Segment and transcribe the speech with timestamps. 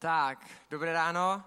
[0.00, 0.38] Tak,
[0.70, 1.42] dobré ráno.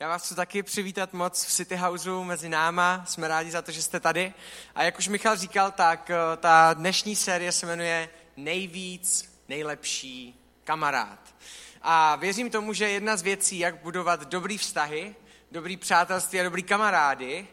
[0.00, 3.04] Já vás chci taky přivítat moc v City Houseu mezi náma.
[3.06, 4.34] Jsme rádi za to, že jste tady.
[4.74, 11.34] A jak už Michal říkal, tak eh, ta dnešní série se jmenuje Nejvíc, nejlepší kamarád.
[11.82, 15.14] A věřím tomu, že jedna z věcí, jak budovat dobrý vztahy,
[15.50, 17.46] dobrý přátelství a dobrý kamarády,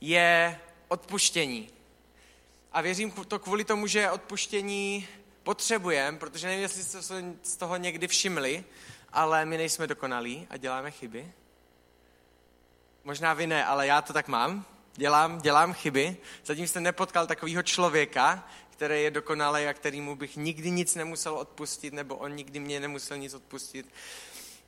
[0.00, 1.68] je odpuštění.
[2.72, 5.08] A věřím to kvůli tomu, že odpuštění
[5.42, 7.02] potřebujeme, protože nevím, jestli jste
[7.42, 8.64] z toho někdy všimli,
[9.12, 11.32] ale my nejsme dokonalí a děláme chyby.
[13.04, 14.64] Možná vy ne, ale já to tak mám.
[14.94, 16.16] Dělám, dělám chyby.
[16.44, 21.94] Zatím jste nepotkal takového člověka, který je dokonalý a kterýmu bych nikdy nic nemusel odpustit,
[21.94, 23.92] nebo on nikdy mě nemusel nic odpustit.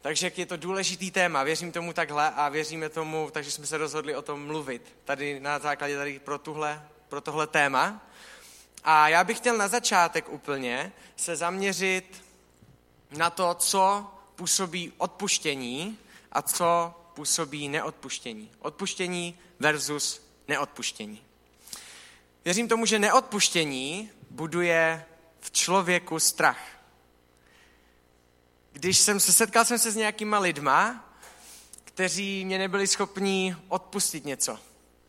[0.01, 4.16] Takže je to důležitý téma, věřím tomu takhle a věříme tomu, takže jsme se rozhodli
[4.16, 4.96] o tom mluvit.
[5.04, 8.07] Tady na základě tady pro, tuhle, pro tohle téma.
[8.84, 12.24] A já bych chtěl na začátek úplně se zaměřit
[13.10, 14.07] na to, co
[14.41, 15.99] působí odpuštění
[16.33, 18.51] a co působí neodpuštění.
[18.59, 21.23] Odpuštění versus neodpuštění.
[22.45, 25.05] Věřím tomu, že neodpuštění buduje
[25.41, 26.60] v člověku strach.
[28.73, 31.13] Když jsem se setkal jsem se s nějakýma lidma,
[31.85, 34.59] kteří mě nebyli schopni odpustit něco.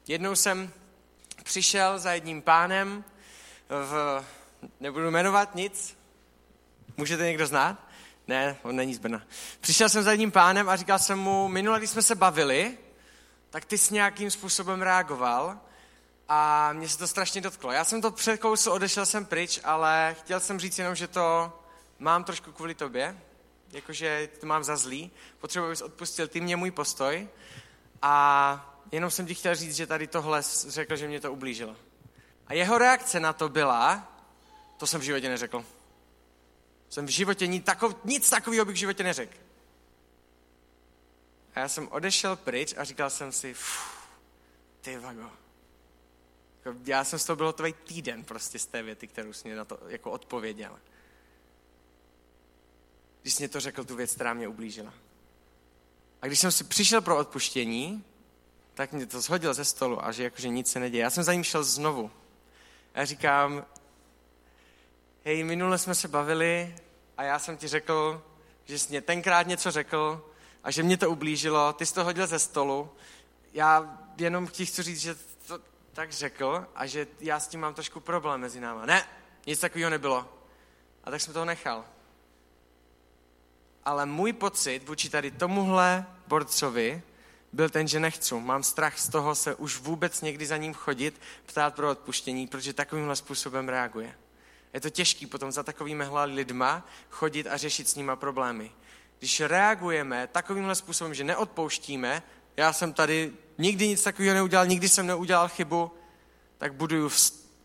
[0.08, 0.74] Jednou jsem
[1.44, 3.04] přišel za jedním pánem,
[3.70, 4.26] v,
[4.80, 5.98] nebudu jmenovat nic,
[6.98, 7.91] můžete někdo znát?
[8.32, 9.22] Ne, on není z Brna.
[9.60, 12.78] Přišel jsem za jedním pánem a říkal jsem mu, minule, když jsme se bavili,
[13.50, 15.60] tak ty jsi nějakým způsobem reagoval
[16.28, 17.72] a mě se to strašně dotklo.
[17.72, 21.54] Já jsem to předkousl, odešel jsem pryč, ale chtěl jsem říct jenom, že to
[22.00, 23.18] mám trošku kvůli tobě,
[23.72, 27.28] jakože to mám za zlý, potřebuji, abys odpustil ty mě můj postoj
[28.02, 31.76] a jenom jsem ti chtěl říct, že tady tohle řekl, že mě to ublížilo.
[32.48, 34.18] A jeho reakce na to byla,
[34.78, 35.66] to jsem v životě neřekl.
[36.92, 39.38] Jsem v životě nic, takov, nic takového bych v životě neřekl.
[41.56, 43.56] A já jsem odešel pryč a říkal jsem si,
[44.82, 45.32] ty vago.
[46.66, 49.58] Jako, já jsem z toho byl hotový týden prostě z té věty, kterou jsi mě
[49.58, 50.80] na to jako odpověděl.
[53.22, 54.94] Když jsi mě to řekl, tu věc, která mě ublížila.
[56.22, 58.04] A když jsem si přišel pro odpuštění,
[58.74, 61.02] tak mě to zhodil ze stolu a že jakože nic se neděje.
[61.02, 62.12] Já jsem za ním šel znovu.
[62.94, 63.66] A já říkám,
[65.24, 66.76] hej, minule jsme se bavili
[67.18, 68.24] a já jsem ti řekl,
[68.66, 70.32] že jsi mě tenkrát něco řekl
[70.64, 72.92] a že mě to ublížilo, ty jsi to hodil ze stolu.
[73.54, 75.16] Já jenom ti chci říct, že
[75.48, 75.60] to
[75.94, 78.86] tak řekl a že já s tím mám trošku problém mezi náma.
[78.86, 79.08] Ne,
[79.46, 80.34] nic takového nebylo.
[81.04, 81.86] A tak jsem to nechal.
[83.86, 87.04] Ale můj pocit vůči tady tomuhle borcovi
[87.54, 88.36] byl ten, že nechci.
[88.36, 92.74] Mám strach z toho se už vůbec někdy za ním chodit, ptát pro odpuštění, protože
[92.74, 94.16] takovýmhle způsobem reaguje.
[94.74, 98.72] Je to těžký potom za takovými lidma chodit a řešit s nima problémy.
[99.20, 102.24] Když reagujeme takovýmhle způsobem, že neodpouštíme,
[102.58, 105.92] já jsem tady nikdy nic takového neudělal, nikdy jsem neudělal chybu,
[106.58, 107.10] tak buduju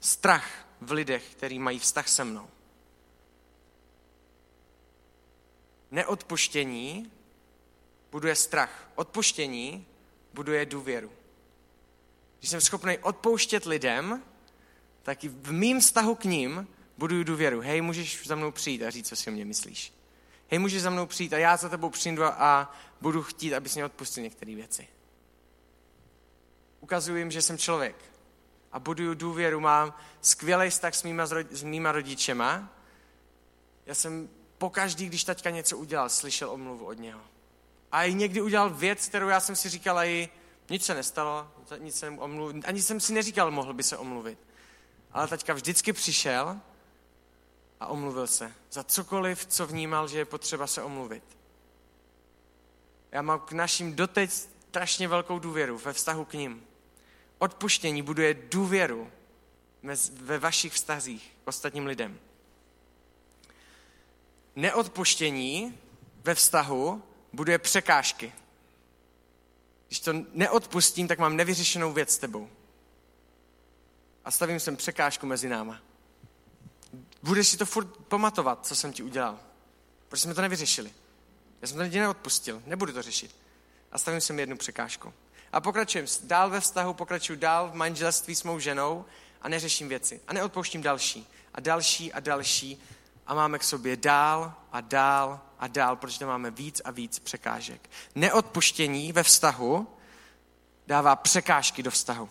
[0.01, 2.49] strach v lidech, který mají vztah se mnou.
[5.91, 7.13] Neodpuštění
[8.11, 8.91] buduje strach.
[8.95, 9.87] Odpuštění
[10.33, 11.13] buduje důvěru.
[12.39, 14.23] Když jsem schopný odpouštět lidem,
[15.03, 16.69] tak i v mým vztahu k ním
[16.99, 17.61] buduju důvěru.
[17.61, 19.93] Hej, můžeš za mnou přijít a říct, co si o mě myslíš.
[20.49, 23.85] Hej, můžeš za mnou přijít a já za tebou přijdu a budu chtít, abys mě
[23.85, 24.89] odpustil některé věci.
[26.81, 27.97] Ukazuju jim, že jsem člověk
[28.73, 32.73] a buduju důvěru, mám skvělý vztah s mýma, s mýma rodičema.
[33.87, 34.29] Já jsem
[34.59, 37.21] pokaždý, když taťka něco udělal, slyšel omluvu od něho.
[37.93, 40.29] A i někdy udělal věc, kterou já jsem si říkal, i
[40.71, 42.21] nic se nestalo, nic jsem
[42.65, 44.39] ani jsem si neříkal, mohl by se omluvit.
[45.13, 46.61] Ale taťka vždycky přišel
[47.81, 51.25] a omluvil se za cokoliv, co vnímal, že je potřeba se omluvit.
[53.13, 56.67] Já mám k našim doteď strašně velkou důvěru ve vztahu k ním.
[57.39, 59.11] Odpuštění buduje důvěru
[60.21, 62.21] ve vašich vztazích k ostatním lidem.
[64.57, 65.79] Neodpuštění
[66.23, 68.33] ve vztahu buduje překážky.
[69.87, 72.51] Když to neodpustím, tak mám nevyřešenou věc s tebou.
[74.25, 75.81] A stavím sem překážku mezi náma.
[77.27, 79.39] Budeš si to furt pamatovat, co jsem ti udělal.
[80.09, 80.93] Proč jsme to nevyřešili?
[81.63, 83.37] Já jsem to lidi neodpustil, nebudu to řešit.
[83.93, 85.13] A stavím sem jednu překážku.
[85.53, 89.05] A pokračujem dál ve vztahu, pokračuju dál v manželství s mou ženou
[89.43, 90.21] a neřeším věci.
[90.29, 91.29] A neodpouštím další.
[91.55, 92.83] A další a další.
[93.27, 97.19] A máme k sobě dál a dál a dál, protože tam máme víc a víc
[97.19, 97.91] překážek.
[98.15, 99.87] Neodpuštění ve vztahu
[100.87, 102.29] dává překážky do vztahu.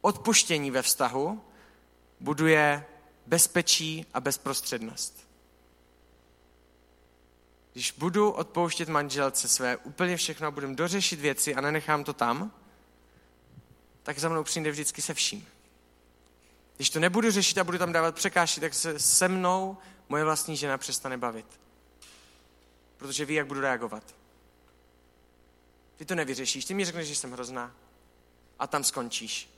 [0.00, 1.44] Odpuštění ve vztahu
[2.20, 2.86] buduje
[3.26, 5.24] bezpečí a bezprostřednost.
[7.72, 12.52] když budu odpouštět manželce své úplně všechno a budu dořešit věci a nenechám to tam,
[14.02, 15.46] tak za mnou přijde vždycky se vším.
[16.76, 19.78] Když to nebudu řešit a budu tam dávat překážky, tak se se mnou
[20.08, 21.60] moje vlastní žena přestane bavit.
[22.96, 24.14] Protože ví, jak budu reagovat.
[25.96, 27.74] Ty to nevyřešíš, ty mi řekneš, že jsem hrozná.
[28.58, 29.53] A tam skončíš.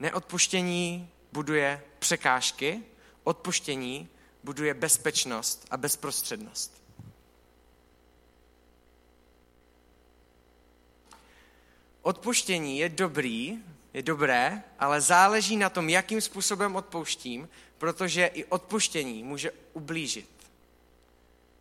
[0.00, 2.82] Neodpuštění buduje překážky,
[3.24, 4.08] odpuštění
[4.44, 6.82] buduje bezpečnost a bezprostřednost.
[12.02, 13.58] Odpuštění je dobrý,
[13.94, 17.48] je dobré, ale záleží na tom, jakým způsobem odpouštím,
[17.78, 20.30] protože i odpuštění může ublížit.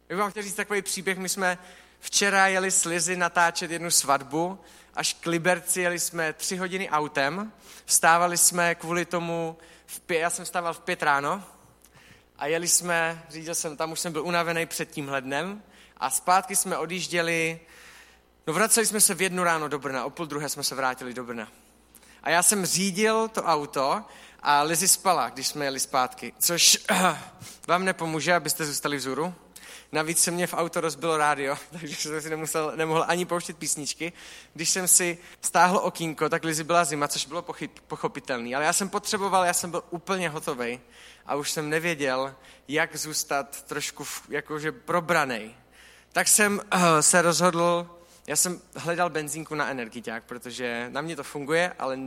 [0.10, 1.58] Já bych vám chtěl říct takový příběh, my jsme
[2.00, 4.60] včera jeli s Lizy natáčet jednu svatbu,
[5.00, 7.52] až k Liberci jeli jsme tři hodiny autem,
[7.86, 11.44] vstávali jsme kvůli tomu, v pě, já jsem stával v pět ráno
[12.38, 15.64] a jeli jsme, řídil jsem tam, už jsem byl unavený před tímhle dnem
[15.98, 17.60] a zpátky jsme odjížděli,
[18.48, 21.14] no vraceli jsme se v jednu ráno do Brna, o půl druhé jsme se vrátili
[21.14, 21.48] do Brna.
[22.24, 24.04] A já jsem řídil to auto
[24.40, 26.78] a Lizy spala, když jsme jeli zpátky, což
[27.68, 29.34] vám nepomůže, abyste zůstali vzhůru.
[29.92, 34.14] Navíc se mě v auto rozbilo rádio, takže jsem si nemusel, nemohl ani pouštět písničky.
[34.54, 38.56] Když jsem si stáhl okýnko, tak Lizy byla zima, což bylo pochyb, pochopitelný.
[38.56, 40.80] Ale já jsem potřeboval, já jsem byl úplně hotový
[41.26, 42.36] a už jsem nevěděl,
[42.68, 45.56] jak zůstat trošku jakože probranej.
[46.12, 47.90] Tak jsem uh, se rozhodl,
[48.28, 51.98] já jsem hledal benzínku na energiťák, protože na mě to funguje, ale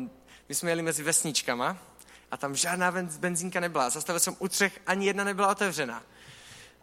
[0.48, 1.76] my jsme jeli mezi vesničkama
[2.30, 3.90] a tam žádná benzínka nebyla.
[3.90, 6.02] Zastavil jsem u třech, ani jedna nebyla otevřena.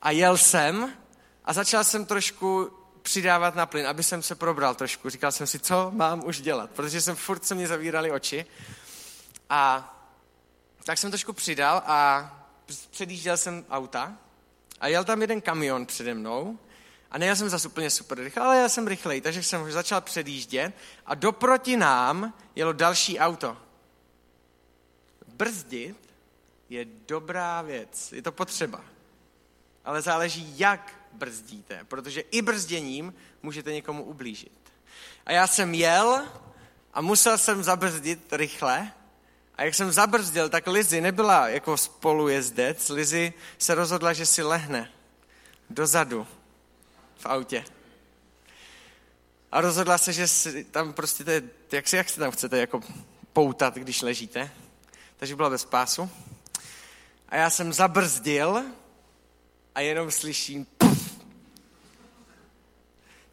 [0.02, 0.94] A jel jsem
[1.46, 5.10] a začal jsem trošku přidávat na plyn, aby jsem se probral trošku.
[5.10, 8.46] Říkal jsem si, co mám už dělat, protože jsem furt se mě zavírali oči.
[9.50, 9.96] A
[10.84, 12.30] tak jsem trošku přidal a
[12.90, 14.18] předjížděl jsem auta
[14.80, 16.60] a jel tam jeden kamion přede mnou
[17.12, 20.74] a nejel jsem zase úplně super rychle, ale já jsem rychlej, takže jsem začal předjíždět
[21.06, 23.58] a doproti nám jelo další auto.
[25.28, 26.10] Brzdit
[26.70, 28.82] je dobrá věc, je to potřeba.
[29.90, 33.14] Ale záleží, jak brzdíte, protože i brzděním
[33.44, 34.72] můžete někomu ublížit.
[35.26, 36.28] A já jsem jel
[36.94, 38.92] a musel jsem zabrzdit rychle,
[39.56, 42.90] a jak jsem zabrzdil, tak Lizy nebyla jako spolujezdec.
[42.90, 44.92] Lizy se rozhodla, že si lehne
[45.70, 46.28] dozadu
[47.18, 47.66] v autě.
[49.52, 52.58] A rozhodla se, že si tam prostě, to je, jak, si, jak si tam chcete
[52.58, 52.82] jako
[53.34, 54.52] poutat, když ležíte.
[55.18, 56.10] Takže byla bez pásu.
[57.30, 58.64] A já jsem zabrzdil
[59.80, 61.20] a jenom slyším puf.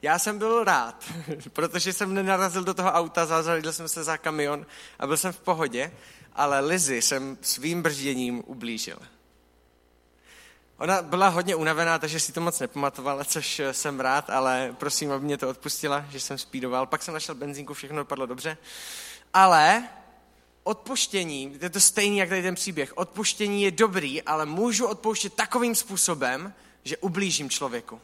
[0.03, 1.05] Já jsem byl rád,
[1.53, 4.67] protože jsem nenarazil do toho auta, zařadil jsem se za kamion
[4.99, 5.93] a byl jsem v pohodě,
[6.33, 8.99] ale Lizy jsem svým bržděním ublížil.
[10.79, 15.25] Ona byla hodně unavená, takže si to moc nepamatovala, což jsem rád, ale prosím, aby
[15.25, 16.87] mě to odpustila, že jsem speedoval.
[16.87, 18.57] Pak jsem našel benzínku, všechno dopadlo dobře.
[19.35, 19.89] Ale
[20.67, 25.75] odpuštění, je to stejný, jak tady ten příběh, odpuštění je dobrý, ale můžu odpouštět takovým
[25.75, 26.55] způsobem,
[26.85, 28.01] že ublížím člověku.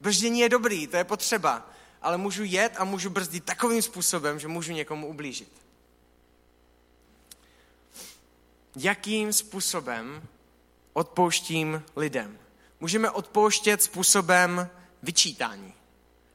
[0.00, 1.70] Brždění je dobrý, to je potřeba,
[2.02, 5.52] ale můžu jet a můžu brzdit takovým způsobem, že můžu někomu ublížit.
[8.76, 10.22] Jakým způsobem
[10.92, 12.38] odpouštím lidem?
[12.80, 14.68] Můžeme odpouštět způsobem
[15.02, 15.74] vyčítání.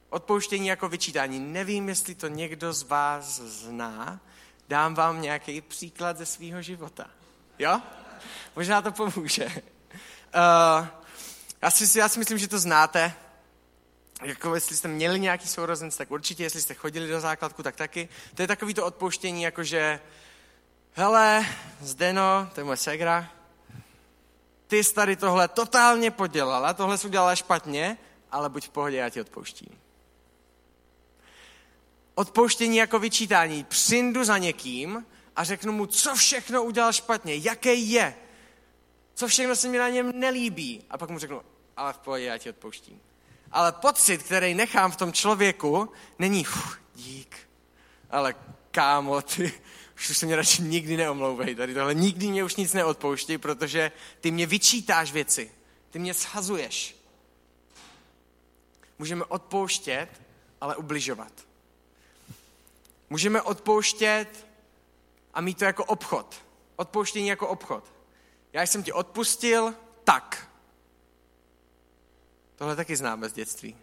[0.08, 1.38] Odpouštění jako vyčítání.
[1.38, 4.20] Nevím, jestli to někdo z vás zná.
[4.70, 7.06] Dám vám nějaký příklad ze svého života.
[7.58, 7.80] Jo?
[8.56, 9.46] Možná to pomůže.
[9.46, 10.86] Uh,
[11.62, 13.12] já, si, já si myslím, že to znáte.
[14.22, 18.08] Jako jestli jste měli nějaký sourozenec, tak určitě, jestli jste chodili do základku, tak taky.
[18.34, 20.00] To je takový to odpouštění, jakože
[20.92, 21.46] hele,
[21.80, 23.28] Zdeno, to je moje segra,
[24.66, 27.98] ty jsi tady tohle totálně podělala, tohle jsi udělala špatně,
[28.30, 29.79] ale buď v pohodě, já ti odpouštím.
[32.14, 33.64] Odpouštění jako vyčítání.
[33.64, 38.14] Přijdu za někým a řeknu mu, co všechno udělal špatně, jaký je,
[39.14, 40.84] co všechno se mi na něm nelíbí.
[40.90, 41.42] A pak mu řeknu,
[41.76, 43.00] ale v pohodě, já ti odpouštím.
[43.52, 45.88] Ale pocit, který nechám v tom člověku,
[46.18, 47.36] není, uf, dík,
[48.10, 48.34] ale
[48.70, 49.52] kámo, ty,
[49.96, 51.94] už se mě radši nikdy neomlouvej tady tohle.
[51.94, 55.50] Nikdy mě už nic neodpouští, protože ty mě vyčítáš věci.
[55.90, 56.96] Ty mě shazuješ.
[58.98, 60.08] Můžeme odpouštět,
[60.60, 61.32] ale ubližovat.
[63.10, 64.46] Můžeme odpouštět
[65.34, 66.44] a mít to jako obchod.
[66.76, 67.92] Odpouštění jako obchod.
[68.52, 69.74] Já jsem ti odpustil,
[70.04, 70.50] tak.
[72.56, 73.76] Tohle taky známe z dětství.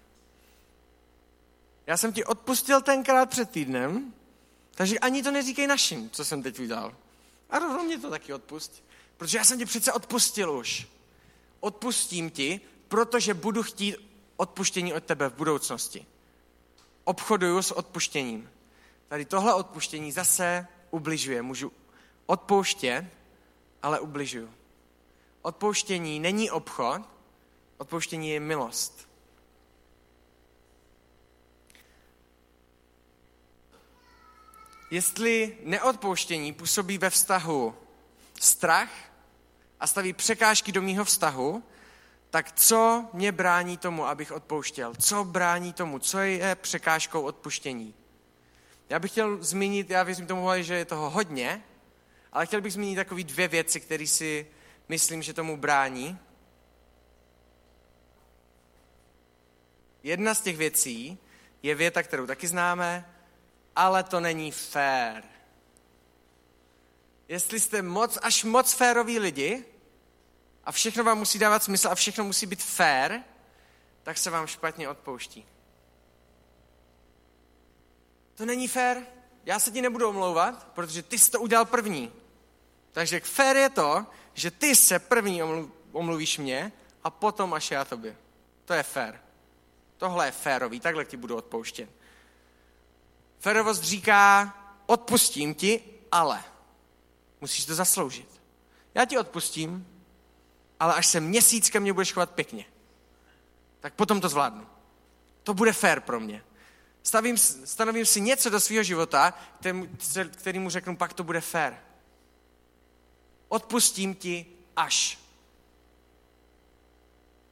[1.87, 4.13] Já jsem ti odpustil tenkrát před týdnem,
[4.71, 6.95] takže ani to neříkej našim, co jsem teď udělal.
[7.49, 8.83] A rovnou mě to taky odpust.
[9.17, 10.87] Protože já jsem ti přece odpustil už.
[11.59, 13.95] Odpustím ti, protože budu chtít
[14.37, 16.05] odpuštění od tebe v budoucnosti.
[17.03, 18.49] Obchoduju s odpuštěním.
[19.07, 21.41] Tady tohle odpuštění zase ubližuje.
[21.41, 21.71] Můžu
[22.25, 23.05] odpouštět,
[23.83, 24.53] ale ubližuju.
[25.41, 27.01] Odpouštění není obchod,
[27.77, 29.07] odpouštění je milost.
[34.91, 37.75] Jestli neodpouštění působí ve vztahu
[38.39, 38.91] strach
[39.79, 41.63] a staví překážky do mýho vztahu,
[42.29, 44.93] tak co mě brání tomu, abych odpouštěl?
[44.95, 45.99] Co brání tomu?
[45.99, 47.93] Co je překážkou odpuštění?
[48.89, 51.63] Já bych chtěl zmínit, já věřím tomu, že je toho hodně,
[52.31, 54.47] ale chtěl bych zmínit takové dvě věci, které si
[54.87, 56.19] myslím, že tomu brání.
[60.03, 61.17] Jedna z těch věcí
[61.63, 63.13] je věta, kterou taky známe,
[63.75, 65.23] ale to není fér.
[67.27, 69.65] Jestli jste moc, až moc féroví lidi
[70.63, 73.23] a všechno vám musí dávat smysl a všechno musí být fér,
[74.03, 75.45] tak se vám špatně odpouští.
[78.37, 79.03] To není fér.
[79.45, 82.11] Já se ti nebudu omlouvat, protože ty jsi to udělal první.
[82.91, 85.41] Takže fér je to, že ty se první
[85.91, 86.71] omluvíš mě
[87.03, 88.17] a potom až já tobě.
[88.65, 89.19] To je fér.
[89.97, 91.89] Tohle je férový, takhle ti budu odpouštět.
[93.39, 94.53] Férovost říká,
[94.85, 96.43] odpustím ti, ale
[97.41, 98.41] musíš to zasloužit.
[98.95, 99.87] Já ti odpustím,
[100.79, 102.65] ale až se měsíc ke mně budeš chovat pěkně,
[103.79, 104.67] tak potom to zvládnu.
[105.43, 106.43] To bude fér pro mě.
[107.07, 109.87] Stavím, stanovím si něco do svého života, kterému,
[110.31, 111.77] kterýmu řeknu, pak to bude fér.
[113.47, 114.45] Odpustím ti
[114.75, 115.19] až.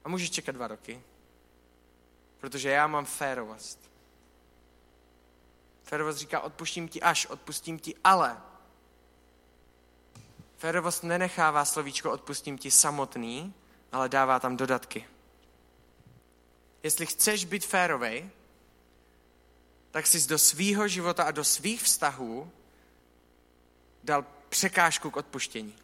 [0.03, 1.01] A můžeš čekat dva roky,
[2.37, 3.91] protože já mám férovost.
[5.83, 8.41] Férovost říká, odpustím ti až, odpustím ti ale.
[10.57, 13.53] Férovost nenechává slovíčko odpustím ti samotný,
[13.91, 15.07] ale dává tam dodatky.
[16.83, 18.29] Jestli chceš být férovej,
[19.95, 22.51] tak jsi do svýho života a do svých vztahů
[24.03, 25.75] dal překážku k odpuštění.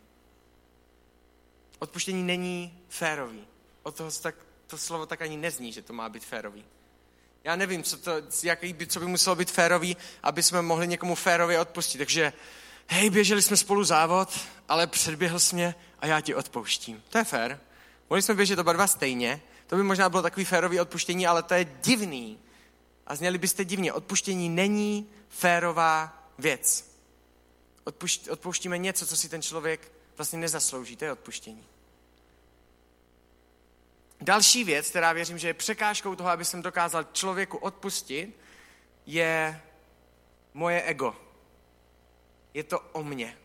[1.80, 3.48] Odpuštění není férový.
[3.84, 4.36] Od toho tak,
[4.68, 6.66] to slovo tak ani nezní, že to má být férový.
[7.44, 8.12] Já nevím, co, to,
[8.44, 11.98] jaký by, co by muselo být férový, aby jsme mohli někomu férově odpustit.
[11.98, 12.34] Takže,
[12.88, 17.04] hej, běželi jsme spolu závod, ale předběhl jsi mě a já ti odpouštím.
[17.10, 17.60] To je fér.
[18.10, 21.54] Mohli jsme běžet oba dva stejně, to by možná bylo takový férový odpuštění, ale to
[21.54, 22.40] je divný.
[23.08, 23.94] A zněli byste divně.
[23.94, 26.92] Odpuštění není férová věc.
[28.30, 30.96] Odpušť, něco, co si ten člověk vlastně nezaslouží.
[30.96, 31.68] To je odpuštění.
[34.22, 38.38] Další věc, která věřím, že je překážkou toho, aby jsem dokázal člověku odpustit,
[39.06, 39.62] je
[40.54, 41.16] moje ego.
[42.54, 43.38] Je to o mně.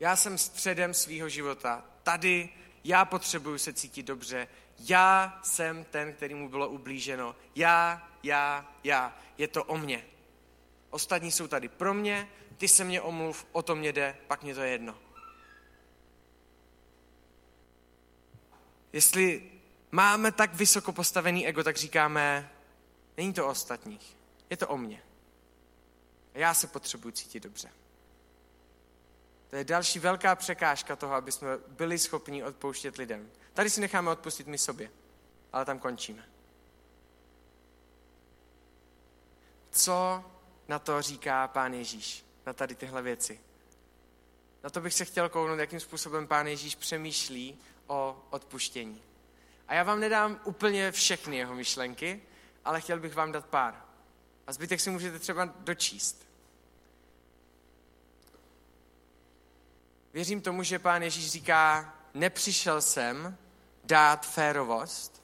[0.00, 1.84] Já jsem středem svého života.
[2.02, 2.48] Tady
[2.84, 4.48] já potřebuju se cítit dobře.
[4.88, 7.36] Já jsem ten, který mu bylo ublíženo.
[7.54, 9.18] Já, já, já.
[9.38, 10.06] Je to o mně.
[10.90, 14.54] Ostatní jsou tady pro mě, ty se mě omluv, o to mě jde, pak mě
[14.54, 14.98] to je jedno.
[18.92, 19.50] Jestli
[19.90, 22.50] máme tak vysoko postavený ego, tak říkáme,
[23.16, 24.16] není to o ostatních,
[24.50, 25.02] je to o mně.
[26.34, 27.70] Já se potřebuji cítit dobře.
[29.50, 33.30] To je další velká překážka toho, aby jsme byli schopni odpouštět lidem.
[33.52, 34.90] Tady si necháme odpustit my sobě,
[35.52, 36.28] ale tam končíme.
[39.70, 40.24] Co
[40.68, 43.40] na to říká pán Ježíš, na tady tyhle věci?
[44.62, 49.02] Na to bych se chtěl kouknout, jakým způsobem pán Ježíš přemýšlí o odpuštění.
[49.68, 52.22] A já vám nedám úplně všechny jeho myšlenky,
[52.64, 53.84] ale chtěl bych vám dát pár.
[54.46, 56.29] A zbytek si můžete třeba dočíst.
[60.12, 63.38] Věřím tomu, že pán Ježíš říká, nepřišel jsem
[63.84, 65.22] dát férovost,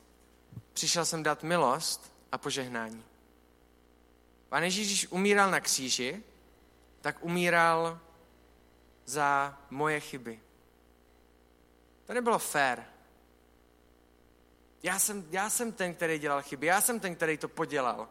[0.72, 3.04] přišel jsem dát milost a požehnání.
[4.48, 6.22] Pán Ježíš, když umíral na kříži,
[7.00, 8.00] tak umíral
[9.04, 10.40] za moje chyby.
[12.06, 12.84] To nebylo fér.
[14.82, 16.66] Já jsem, já jsem ten, který dělal chyby.
[16.66, 18.08] Já jsem ten, který to podělal.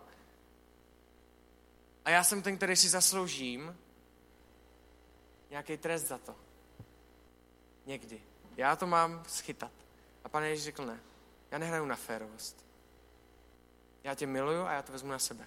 [2.05, 3.77] A já jsem ten, který si zasloužím
[5.50, 6.44] nějaký trest za to.
[7.85, 8.21] Někdy.
[8.57, 9.71] Já to mám schytat.
[10.23, 10.99] A pane Ježíš řekl ne.
[11.51, 12.65] Já nehraju na férovost.
[14.03, 15.45] Já tě miluju a já to vezmu na sebe.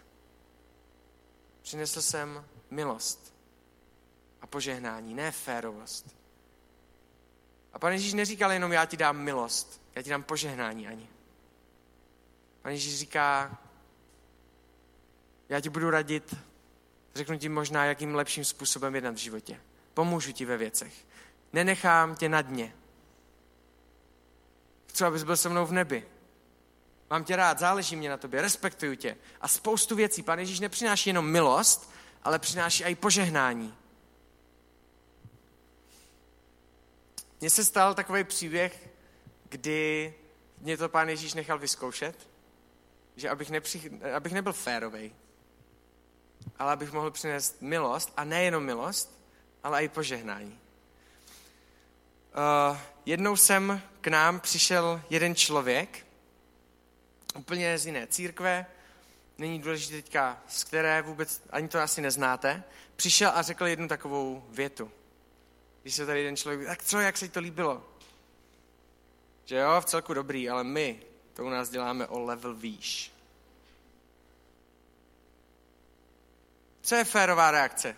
[1.63, 3.35] Přinesl jsem milost
[4.41, 6.17] a požehnání, ne férovost.
[7.73, 11.09] A pan Ježíš neříkal jenom, já ti dám milost, já ti dám požehnání ani.
[12.63, 13.59] Pan Ježíš říká,
[15.49, 16.35] já ti budu radit,
[17.15, 19.61] řeknu ti možná, jakým lepším způsobem jednat v životě.
[19.95, 21.08] Pomůžu ti ve věcech.
[21.53, 22.75] Nenechám tě na dně.
[24.87, 26.09] chci, abys byl se mnou v nebi.
[27.11, 29.17] Mám tě rád, záleží mě na tobě, respektuju tě.
[29.41, 30.23] A spoustu věcí.
[30.23, 31.91] Pán Ježíš nepřináší jenom milost,
[32.23, 33.75] ale přináší i požehnání.
[37.41, 38.89] Mně se stal takový příběh,
[39.49, 40.15] kdy
[40.59, 42.29] mě to pán Ježíš nechal vyzkoušet,
[43.17, 45.13] že abych, nepřich, abych nebyl férovej,
[46.59, 49.21] ale abych mohl přinést milost, a nejenom milost,
[49.63, 50.61] ale i požehnání.
[52.35, 56.07] Uh, jednou jsem k nám přišel jeden člověk,
[57.35, 58.67] úplně z jiné církve,
[59.39, 62.63] není důležité teďka, z které vůbec, ani to asi neznáte,
[62.97, 64.91] přišel a řekl jednu takovou větu.
[65.83, 67.89] Když se tady jeden člověk, tak co, jak se jí to líbilo?
[69.45, 71.03] Že jo, v celku dobrý, ale my
[71.35, 73.13] to u nás děláme o level výš.
[76.83, 77.97] Co je férová reakce?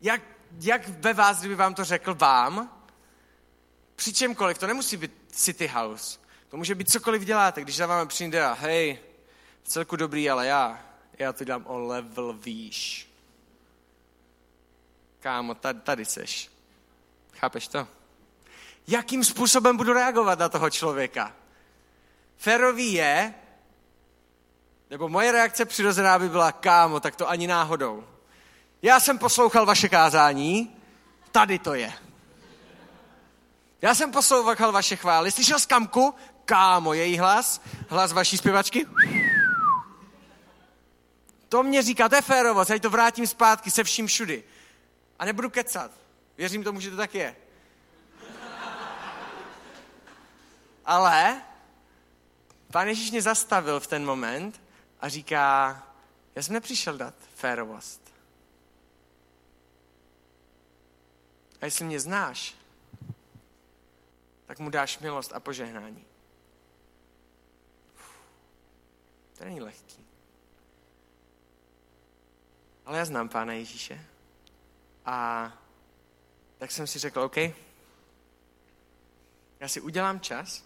[0.00, 0.22] Jak,
[0.60, 2.82] jak ve vás, kdyby vám to řekl vám,
[3.96, 8.08] při čemkoliv, to nemusí být City House, to může být cokoliv děláte, když za vámi
[8.08, 8.98] přijde a hej,
[9.64, 10.80] celku dobrý, ale já,
[11.18, 13.08] já to dělám o level výš.
[15.20, 16.50] Kámo, tady, tady seš.
[17.32, 17.88] Chápeš to?
[18.88, 21.34] Jakým způsobem budu reagovat na toho člověka?
[22.36, 23.34] Férový je,
[24.90, 28.04] nebo moje reakce přirozená by byla, kámo, tak to ani náhodou.
[28.82, 30.76] Já jsem poslouchal vaše kázání,
[31.32, 31.92] tady to je.
[33.82, 38.86] Já jsem poslouchal vaše chvály, slyšel kamku, kámo, její hlas, hlas vaší zpěvačky.
[41.48, 44.44] To mě říká, to je férovost, já to vrátím zpátky se vším všudy.
[45.18, 45.90] A nebudu kecat.
[46.36, 47.36] Věřím tomu, že to tak je.
[50.84, 51.42] Ale
[52.72, 54.60] pán Ježíš mě zastavil v ten moment
[55.00, 55.82] a říká,
[56.34, 58.07] já jsem nepřišel dát férovost.
[61.60, 62.54] A jestli mě znáš,
[64.46, 66.04] tak mu dáš milost a požehnání.
[69.38, 70.06] To není lehký.
[72.86, 74.04] Ale já znám Pána Ježíše.
[75.04, 75.52] A
[76.58, 77.36] tak jsem si řekl, OK,
[79.60, 80.64] já si udělám čas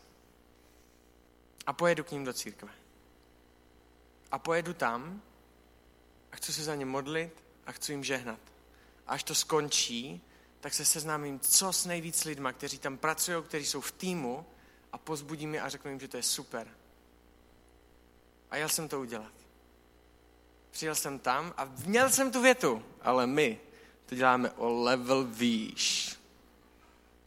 [1.67, 2.73] a pojedu k ním do církve.
[4.31, 5.23] A pojedu tam
[6.33, 8.41] a chci se za ně modlit a chci jim žehnat.
[9.07, 10.23] Až to skončí,
[10.63, 14.47] tak se seznámím co s nejvíc lidma, kteří tam pracují, kteří jsou v týmu
[14.93, 16.69] a pozbudím je a řeknu jim, že to je super.
[18.51, 19.33] A jel jsem to udělat.
[20.71, 23.61] Přijel jsem tam a měl jsem tu větu, ale my
[24.07, 26.17] to děláme o level výš.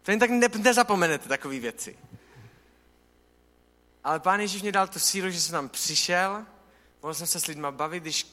[0.04, 2.00] To jen tak ne, nezapomenete takové věci.
[4.04, 6.46] Ale pán Ježíš mě dal tu sílu, že jsem tam přišel,
[7.02, 8.28] mohl jsem se s lidma bavit, když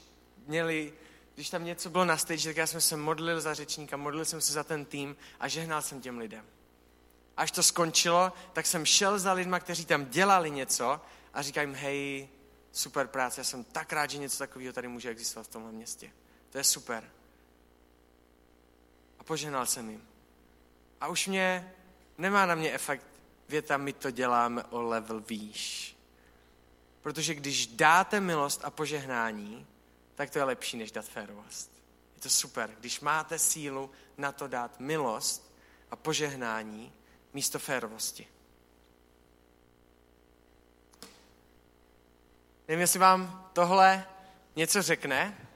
[0.46, 0.92] měli,
[1.34, 4.40] když tam něco bylo na stage, tak já jsem se modlil za řečníka, modlil jsem
[4.40, 6.44] se za ten tým a žehnal jsem těm lidem.
[7.36, 11.00] Až to skončilo, tak jsem šel za lidma, kteří tam dělali něco
[11.34, 12.28] a říkám jim, hej,
[12.72, 16.10] super práce, já jsem tak rád, že něco takového tady může existovat v tomhle městě.
[16.50, 17.10] To je super.
[19.18, 20.08] A požehnal jsem jim.
[21.00, 21.72] A už mě,
[22.18, 23.06] nemá na mě efekt
[23.48, 25.96] věta, my to děláme o level výš.
[27.00, 29.66] Protože když dáte milost a požehnání,
[30.14, 31.70] tak to je lepší, než dát férovost.
[32.14, 32.70] Je to super.
[32.80, 35.54] Když máte sílu na to dát milost
[35.90, 36.92] a požehnání
[37.32, 38.28] místo férovosti.
[42.68, 44.06] Nevím, jestli vám tohle
[44.56, 45.48] něco řekne.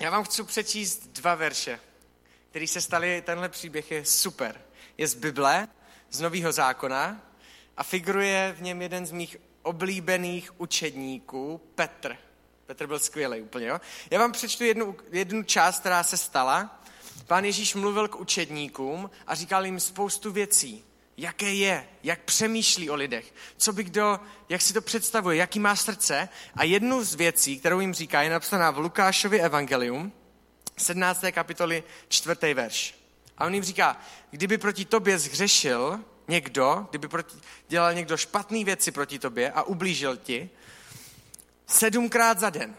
[0.00, 1.80] Já vám chci přečíst dva verše,
[2.50, 4.60] které se staly, tenhle příběh je super.
[4.98, 5.68] Je z Bible,
[6.10, 7.22] z Nového zákona
[7.76, 12.16] a figuruje v něm jeden z mých oblíbených učedníků, Petr.
[12.66, 13.80] Petr byl skvělý úplně, jo?
[14.10, 16.82] Já vám přečtu jednu, jednu část, která se stala.
[17.26, 20.84] Pán Ježíš mluvil k učedníkům a říkal jim spoustu věcí
[21.16, 25.76] jaké je, jak přemýšlí o lidech, co by kdo, jak si to představuje, jaký má
[25.76, 26.28] srdce.
[26.54, 30.12] A jednu z věcí, kterou jim říká, je napsaná v Lukášově evangelium,
[30.76, 31.24] 17.
[31.32, 32.54] kapitoly, 4.
[32.54, 32.94] verš.
[33.38, 34.00] A on jim říká,
[34.30, 37.36] kdyby proti tobě zhřešil někdo, kdyby proti,
[37.68, 40.50] dělal někdo špatné věci proti tobě a ublížil ti,
[41.66, 42.76] sedmkrát za den.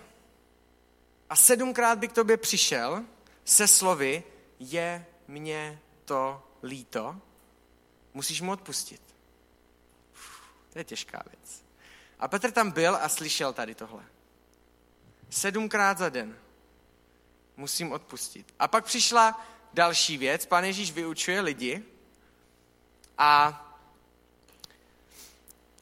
[1.30, 3.04] A sedmkrát by k tobě přišel
[3.46, 4.24] se slovy,
[4.60, 7.22] je mě to líto,
[8.14, 9.02] musíš mu odpustit.
[10.14, 10.42] Uf,
[10.74, 11.64] to je těžká věc.
[12.20, 14.04] A Petr tam byl a slyšel tady tohle.
[15.30, 16.38] Sedmkrát za den
[17.58, 18.54] musím odpustit.
[18.60, 20.46] A pak přišla další věc.
[20.46, 21.84] Pán Ježíš vyučuje lidi
[23.18, 23.62] a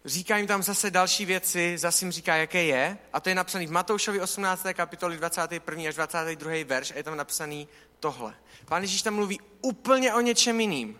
[0.05, 2.97] říká jim tam zase další věci, zase jim říká, jaké je.
[3.13, 4.65] A to je napsaný v Matoušovi 18.
[4.73, 5.89] kapitoli 21.
[5.89, 6.51] až 22.
[6.65, 7.67] verš a je tam napsaný
[7.99, 8.33] tohle.
[8.65, 10.99] Pán Ježíš tam mluví úplně o něčem jiným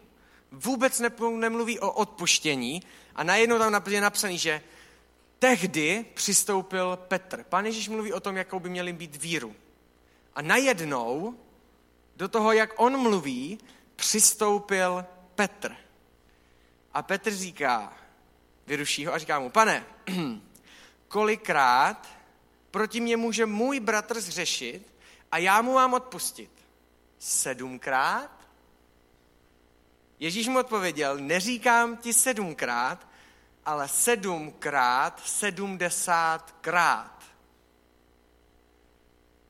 [0.54, 1.02] vůbec
[1.36, 2.84] nemluví o odpuštění
[3.16, 4.62] a najednou tam je napsaný, že
[5.40, 7.44] tehdy přistoupil Petr.
[7.44, 9.56] Pán Ježíš mluví o tom, jakou by měli být víru.
[10.36, 11.36] A najednou
[12.16, 13.58] do toho, jak on mluví,
[13.96, 15.76] přistoupil Petr.
[16.94, 17.94] A Petr říká,
[18.68, 19.86] vyruší ho a říká mu, pane,
[21.08, 22.08] kolikrát
[22.72, 24.94] proti mě může můj bratr zřešit
[25.32, 26.52] a já mu mám odpustit?
[27.20, 28.48] Sedmkrát?
[30.20, 33.08] Ježíš mu odpověděl, neříkám ti sedmkrát,
[33.66, 37.24] ale sedmkrát, sedmdesátkrát.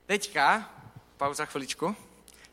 [0.06, 0.70] Teďka,
[1.18, 1.96] pauza chviličku,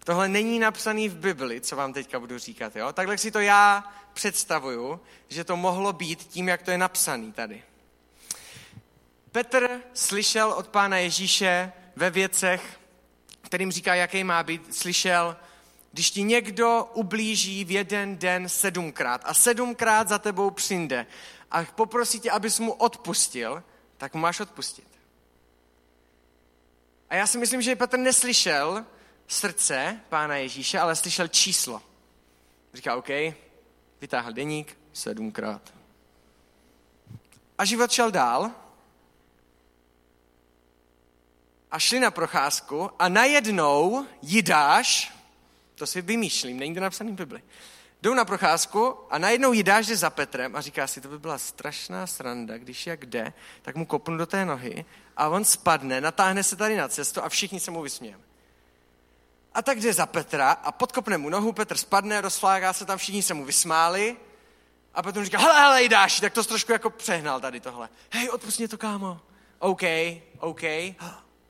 [0.04, 2.76] tohle není napsaný v Bibli, co vám teďka budu říkat.
[2.76, 2.92] Jo?
[2.92, 7.62] Takhle si to já představuju, že to mohlo být tím, jak to je napsaný tady.
[9.32, 12.80] Petr slyšel od pána Ježíše ve věcech,
[13.42, 15.36] kterým říká, jaký má být, slyšel,
[15.92, 21.06] když ti někdo ublíží v jeden den sedmkrát a sedmkrát za tebou přijde
[21.50, 23.62] a poprosí tě, abys mu odpustil,
[23.96, 24.88] tak mu máš odpustit.
[27.10, 28.86] A já si myslím, že Petr neslyšel
[29.26, 31.82] srdce pána Ježíše, ale slyšel číslo.
[32.74, 33.08] Říká, OK,
[34.00, 35.74] vytáhl deník sedmkrát.
[37.58, 38.50] A život šel dál
[41.70, 45.12] a šli na procházku a najednou Jidáš,
[45.74, 47.42] to si vymýšlím, není to napsaný v Bibli,
[48.02, 51.38] jdou na procházku a najednou Jidáš jde za Petrem a říká si, to by byla
[51.38, 53.32] strašná sranda, když jak jde,
[53.62, 54.84] tak mu kopnu do té nohy
[55.16, 58.29] a on spadne, natáhne se tady na cestu a všichni se mu vysmějeme.
[59.54, 63.22] A tak jde za Petra a podkopne mu nohu, Petr spadne, rozflágá se tam, všichni
[63.22, 64.16] se mu vysmáli
[64.94, 67.88] a potom říká, hele, hele, Jidáš, tak to trošku jako přehnal tady tohle.
[68.10, 69.20] Hej, odpust mě to, kámo.
[69.58, 69.82] OK,
[70.38, 70.62] OK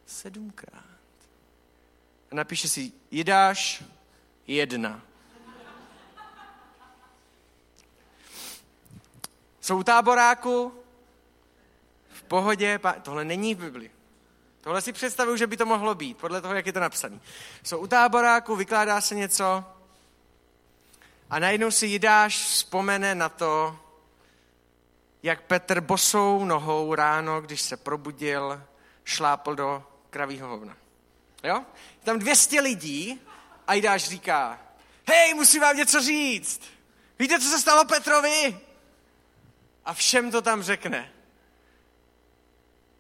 [0.07, 0.85] sedmkrát.
[2.33, 3.85] A napíše si Jidáš
[4.47, 5.03] jedna.
[9.61, 10.75] Jsou u táboráku,
[12.09, 13.91] v pohodě, tohle není v Bibli.
[14.61, 17.21] Tohle si představuju, že by to mohlo být, podle toho, jak je to napsané.
[17.63, 19.65] Jsou u táboráku, vykládá se něco
[21.31, 23.79] a najednou si Jidáš vzpomene na to,
[25.23, 28.63] jak Petr bosou nohou ráno, když se probudil,
[29.05, 30.77] šlápl do kravího hovna.
[31.45, 31.65] Jo?
[31.99, 33.21] Je tam 200 lidí
[33.67, 34.59] a Jidáš říká,
[35.09, 36.63] hej, musím vám něco říct.
[37.19, 38.61] Víte, co se stalo Petrovi?
[39.85, 41.13] A všem to tam řekne.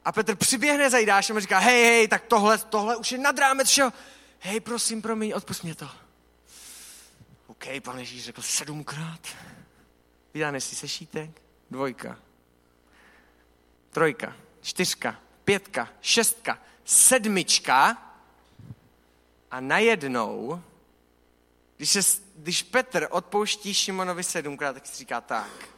[0.04, 3.38] A Petr přiběhne za Jidášem a říká, hej, hej, tak tohle, tohle už je nad
[3.38, 3.92] rámec všeho.
[4.38, 5.90] Hej, prosím, promiň, odpust mě to.
[7.46, 9.20] OK, pan Ježíš řekl sedmkrát.
[10.34, 11.30] Vydáme si sešítek.
[11.70, 12.18] Dvojka.
[13.90, 14.36] Trojka.
[14.60, 15.20] Čtyřka.
[15.44, 15.88] Pětka.
[16.00, 16.58] Šestka
[16.90, 18.02] sedmička
[19.50, 20.62] a najednou,
[21.76, 22.00] když, se,
[22.36, 25.68] když Petr odpouští Šimonovi sedmkrát, tak si říká tak.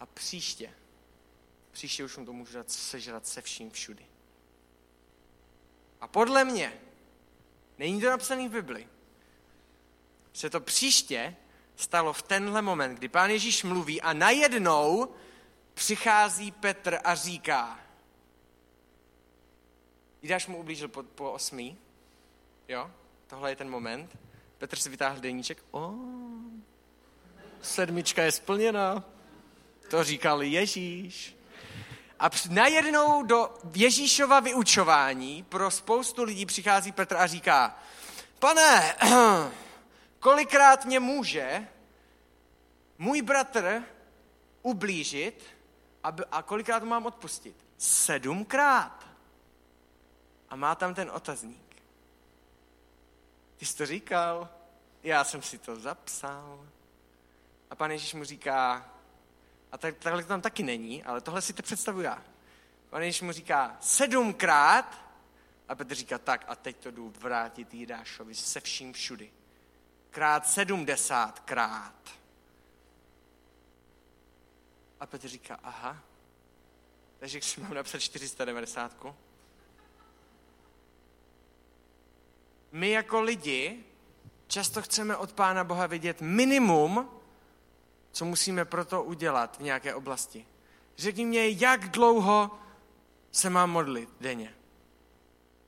[0.00, 0.72] A příště,
[1.70, 4.06] příště už mu to můžu dát sežrat se vším všudy.
[6.00, 6.80] A podle mě,
[7.78, 8.88] není to napsané v Bibli,
[10.32, 11.36] se to příště
[11.76, 15.14] stalo v tenhle moment, kdy pán Ježíš mluví a najednou
[15.74, 17.80] přichází Petr a říká,
[20.22, 21.78] Jidáš mu ublížil po, po osmý.
[22.68, 22.90] Jo,
[23.26, 24.18] tohle je ten moment.
[24.58, 25.64] Petr si vytáhl deníček.
[25.70, 25.94] O,
[27.62, 29.04] sedmička je splněna.
[29.90, 31.36] To říkal Ježíš.
[32.20, 37.78] A najednou do Ježíšova vyučování pro spoustu lidí přichází Petr a říká,
[38.38, 38.96] pane,
[40.18, 41.68] kolikrát mě může
[42.98, 43.82] můj bratr
[44.62, 45.44] ublížit
[46.32, 47.56] a kolikrát mám odpustit?
[47.78, 49.06] Sedmkrát
[50.48, 51.82] a má tam ten otazník.
[53.56, 54.48] Ty jsi to říkal,
[55.02, 56.66] já jsem si to zapsal.
[57.70, 58.90] A pan Ježíš mu říká,
[59.72, 62.22] a tak, takhle to tam taky není, ale tohle si to představuji já.
[62.90, 65.10] Pan Ježíš mu říká sedmkrát
[65.68, 69.32] a Petr říká tak a teď to jdu vrátit Jidášovi se vším všudy.
[70.10, 72.10] Krát sedmdesátkrát.
[75.00, 75.96] A Petr říká, aha,
[77.18, 79.06] takže si mám napsat 490.
[82.72, 83.84] my jako lidi
[84.46, 87.19] často chceme od Pána Boha vidět minimum,
[88.12, 90.46] co musíme proto udělat v nějaké oblasti.
[90.98, 92.50] Řekni mě, jak dlouho
[93.32, 94.54] se mám modlit denně.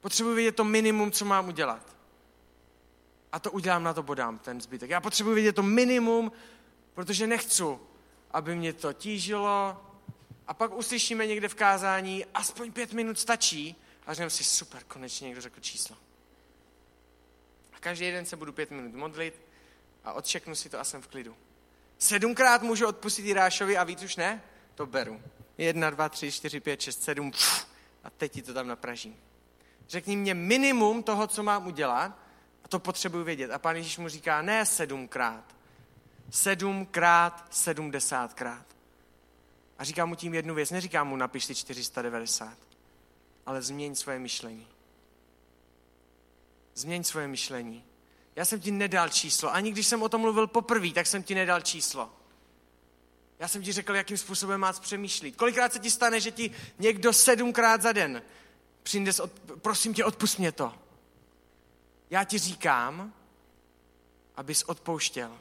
[0.01, 1.97] Potřebuji vědět to minimum, co mám udělat.
[3.33, 4.91] A to udělám, na to bodám ten zbytek.
[4.91, 6.33] Já potřebuji vědět to minimum,
[6.95, 7.65] protože nechci,
[8.31, 9.81] aby mě to tížilo.
[10.47, 13.77] A pak uslyšíme někde v kázání, aspoň pět minut stačí.
[14.07, 15.97] A řekneme si, super, konečně někdo řekl číslo
[17.83, 19.41] každý den se budu pět minut modlit
[20.05, 21.37] a odčeknu si to a jsem v klidu.
[22.03, 24.43] Sedmkrát můžu odpustit Jirášovi a víc už ne?
[24.75, 25.23] To beru.
[25.59, 27.33] Jedna, dva, tři, čtyři, pět, šest, sedm.
[28.05, 29.17] a teď ti to tam napražím.
[29.89, 32.19] Řekni mě minimum toho, co mám udělat
[32.65, 33.51] a to potřebuji vědět.
[33.51, 35.45] A pán Ježíš mu říká, ne sedmkrát.
[36.31, 38.67] Sedmkrát, sedmdesátkrát.
[39.79, 40.71] A říká mu tím jednu věc.
[40.71, 42.59] Neříká mu, napiš si 490.
[43.47, 44.67] Ale změň svoje myšlení.
[46.75, 47.85] Změň svoje myšlení.
[48.37, 49.55] Já jsem ti nedal číslo.
[49.55, 52.11] Ani když jsem o tom mluvil poprvé, tak jsem ti nedal číslo.
[53.39, 55.37] Já jsem ti řekl, jakým způsobem máš přemýšlet.
[55.37, 58.23] Kolikrát se ti stane, že ti někdo sedmkrát za den
[58.83, 60.75] přijde, od, prosím tě, odpust mě to.
[62.11, 63.13] Já ti říkám,
[64.37, 65.39] abys odpouštěl.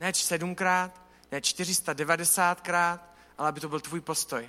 [0.00, 1.00] Ne sedmkrát,
[1.32, 2.98] ne 490krát,
[3.38, 4.48] ale aby to byl tvůj postoj.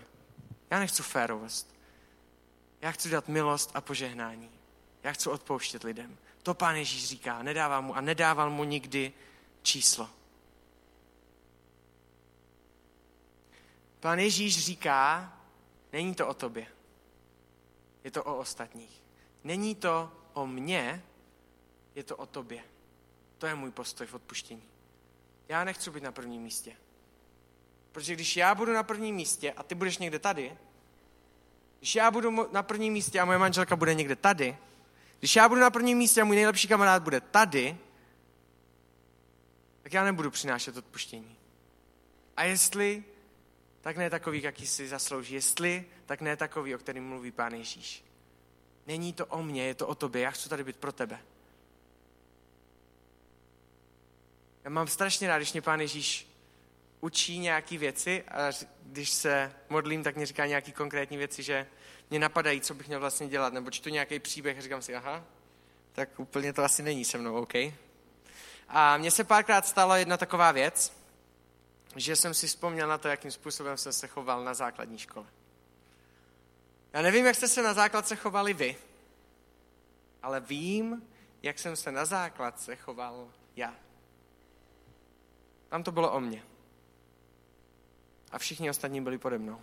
[0.70, 1.76] Já nechci férovost.
[2.82, 4.63] Já chci dát milost a požehnání.
[5.04, 6.18] Já chci odpouštět lidem.
[6.44, 9.14] To pán Ježíš říká, nedává mu a nedával mu nikdy
[9.62, 10.10] číslo.
[14.00, 15.34] Pán Ježíš říká,
[15.94, 16.68] není to o tobě,
[18.04, 19.04] je to o ostatních.
[19.44, 21.04] Není to o mně,
[21.96, 22.64] je to o tobě.
[23.38, 24.64] To je můj postoj v odpuštění.
[25.50, 26.76] Já nechci být na prvním místě.
[27.92, 30.58] Protože když já budu na prvním místě a ty budeš někde tady,
[31.80, 34.58] když já budu na prvním místě a moje manželka bude někde tady,
[35.24, 37.78] když já budu na prvním místě a můj nejlepší kamarád bude tady,
[39.84, 41.38] tak já nebudu přinášet odpuštění.
[42.38, 43.04] A jestli,
[43.82, 45.34] tak ne takový, jaký si zaslouží.
[45.34, 48.04] Jestli, tak ne takový, o kterém mluví Pán Ježíš.
[48.88, 50.22] Není to o mně, je to o tobě.
[50.22, 51.20] Já chci tady být pro tebe.
[54.64, 56.28] Já mám strašně rád, když mě Pán Ježíš
[57.04, 58.52] učí nějaké věci a
[58.84, 61.68] když se modlím, tak mě říká nějaké konkrétní věci, že
[62.10, 65.24] mě napadají, co bych měl vlastně dělat, nebo čtu nějaký příběh a říkám si, aha,
[65.92, 67.54] tak úplně to asi není se mnou, OK.
[68.68, 70.94] A mně se párkrát stala jedna taková věc,
[71.96, 75.26] že jsem si vzpomněl na to, jakým způsobem jsem se choval na základní škole.
[76.94, 78.76] Já nevím, jak jste se na základce chovali vy,
[80.22, 81.04] ale vím,
[81.42, 83.76] jak jsem se na základce choval já.
[85.70, 86.53] Tam to bylo o mně.
[88.34, 89.62] A všichni ostatní byli pode mnou.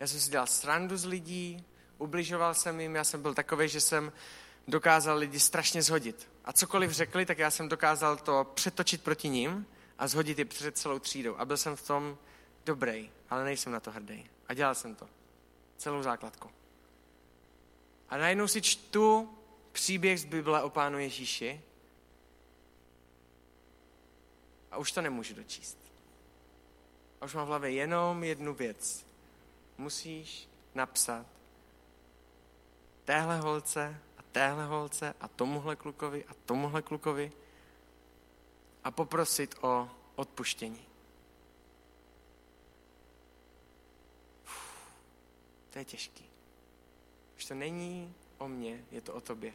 [0.00, 1.64] Já jsem si dělal srandu z lidí,
[1.98, 4.12] ubližoval jsem jim, já jsem byl takový, že jsem
[4.68, 6.28] dokázal lidi strašně zhodit.
[6.44, 9.66] A cokoliv řekli, tak já jsem dokázal to přetočit proti ním
[9.98, 11.36] a zhodit je před celou třídou.
[11.36, 12.18] A byl jsem v tom
[12.64, 14.30] dobrý, ale nejsem na to hrdý.
[14.48, 15.08] A dělal jsem to.
[15.76, 16.50] Celou základku.
[18.08, 19.36] A najednou si čtu
[19.72, 21.60] příběh z Bible o Pánu Ježíši
[24.70, 25.85] a už to nemůžu dočíst.
[27.20, 29.06] A už mám v hlavě jenom jednu věc.
[29.78, 31.26] Musíš napsat
[33.04, 37.32] téhle holce a téhle holce a tomuhle klukovi a tomuhle klukovi
[38.84, 40.86] a poprosit o odpuštění.
[44.44, 44.74] Uf,
[45.70, 46.24] to je těžký.
[47.36, 49.54] Už to není o mně, je to o tobě.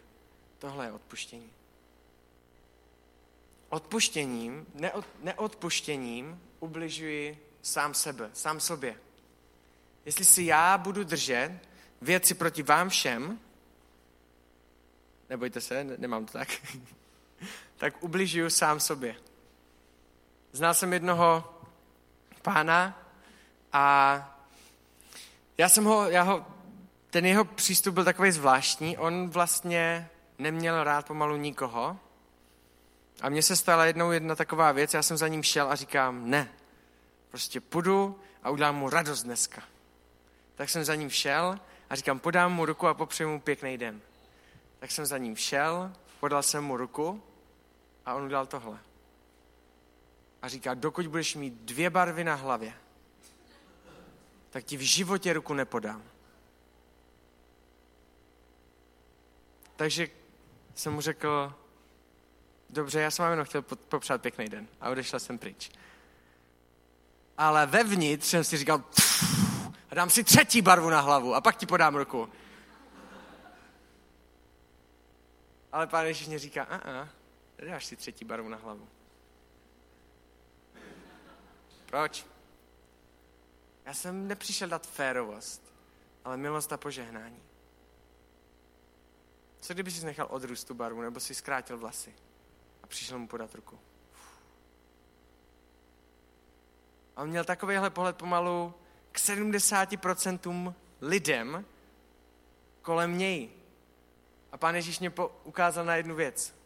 [0.59, 1.51] Tohle je odpuštění.
[3.69, 8.95] Odpuštěním, neod, neodpuštěním ubližuji sám sebe, sám sobě.
[10.05, 11.51] Jestli si já budu držet
[12.01, 13.39] věci proti vám všem,
[15.29, 16.49] nebojte se, ne, nemám to tak,
[17.77, 19.15] tak ubližuju sám sobě.
[20.51, 21.61] Znal jsem jednoho
[22.41, 23.01] pána
[23.73, 24.37] a
[25.57, 26.45] já jsem ho, já ho,
[27.09, 28.97] ten jeho přístup byl takový zvláštní.
[28.97, 31.99] On vlastně neměl rád pomalu nikoho.
[33.21, 36.29] A mně se stala jednou jedna taková věc, já jsem za ním šel a říkám,
[36.29, 36.49] ne,
[37.31, 39.63] Prostě půjdu a udělám mu radost dneska.
[40.55, 44.01] Tak jsem za ním šel a říkám, podám mu ruku a popřeju mu pěkný den.
[44.79, 47.23] Tak jsem za ním šel, podal jsem mu ruku
[48.05, 48.79] a on udělal tohle.
[50.41, 52.73] A říká, dokud budeš mít dvě barvy na hlavě,
[54.49, 56.03] tak ti v životě ruku nepodám.
[59.75, 60.07] Takže
[60.75, 61.53] jsem mu řekl,
[62.69, 64.67] dobře, já jsem vám jenom chtěl popřát pěkný den.
[64.81, 65.71] A odešel jsem pryč
[67.41, 68.83] ale vevnitř jsem si říkal,
[69.89, 72.29] a dám si třetí barvu na hlavu a pak ti podám ruku.
[75.71, 77.09] Ale pán Ježíš mě říká, a a,
[77.65, 78.87] dáš si třetí barvu na hlavu.
[81.85, 82.25] Proč?
[83.85, 85.73] Já jsem nepřišel dát férovost,
[86.25, 87.43] ale milost a požehnání.
[89.61, 92.13] Co kdyby jsi nechal odrůst tu barvu, nebo si zkrátil vlasy
[92.83, 93.79] a přišel mu podat ruku?
[97.15, 98.73] A on měl takovýhle pohled pomalu
[99.11, 101.65] k 70% lidem
[102.81, 103.49] kolem něj.
[104.51, 106.61] A pán Ježíš mě ukázal na jednu věc.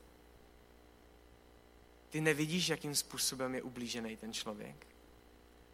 [2.10, 4.88] ty nevidíš, jakým způsobem je ublížený ten člověk.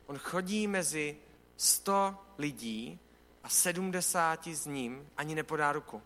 [0.06, 1.18] On chodí mezi
[1.58, 3.00] 100 lidí
[3.44, 6.02] a 70 z ním ani nepodá ruku,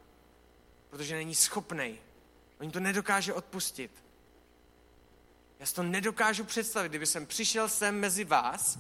[0.90, 2.00] protože není schopný.
[2.60, 4.05] On to nedokáže odpustit.
[5.60, 8.80] Já si to nedokážu představit, kdyby jsem přišel sem mezi vás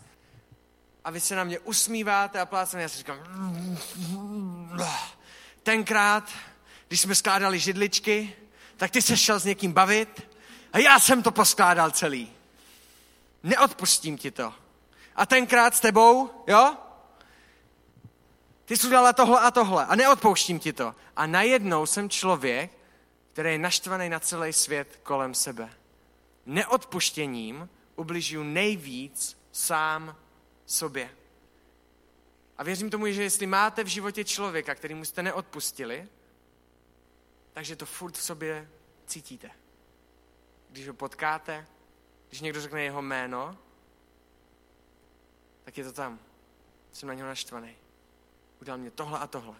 [1.03, 3.19] a vy se na mě usmíváte a plácete, já si říkám,
[5.63, 6.31] tenkrát,
[6.87, 8.35] když jsme skládali židličky,
[8.77, 10.27] tak ty se šel s někým bavit
[10.73, 12.31] a já jsem to poskládal celý.
[13.43, 14.53] Neodpustím ti to.
[15.15, 16.77] A tenkrát s tebou, jo?
[18.65, 20.95] Ty jsi udělala tohle a tohle a neodpouštím ti to.
[21.15, 22.71] A najednou jsem člověk,
[23.33, 25.69] který je naštvaný na celý svět kolem sebe.
[26.45, 30.15] Neodpuštěním ubližuju nejvíc sám
[30.65, 31.09] sobě.
[32.57, 36.09] A věřím tomu, že jestli máte v životě člověka, který jste neodpustili,
[37.53, 38.69] takže to furt v sobě
[39.05, 39.51] cítíte.
[40.69, 41.67] Když ho potkáte,
[42.29, 43.57] když někdo řekne jeho jméno,
[45.63, 46.19] tak je to tam.
[46.91, 47.75] Jsem na něho naštvaný.
[48.61, 49.55] Udělal mě tohle a tohle.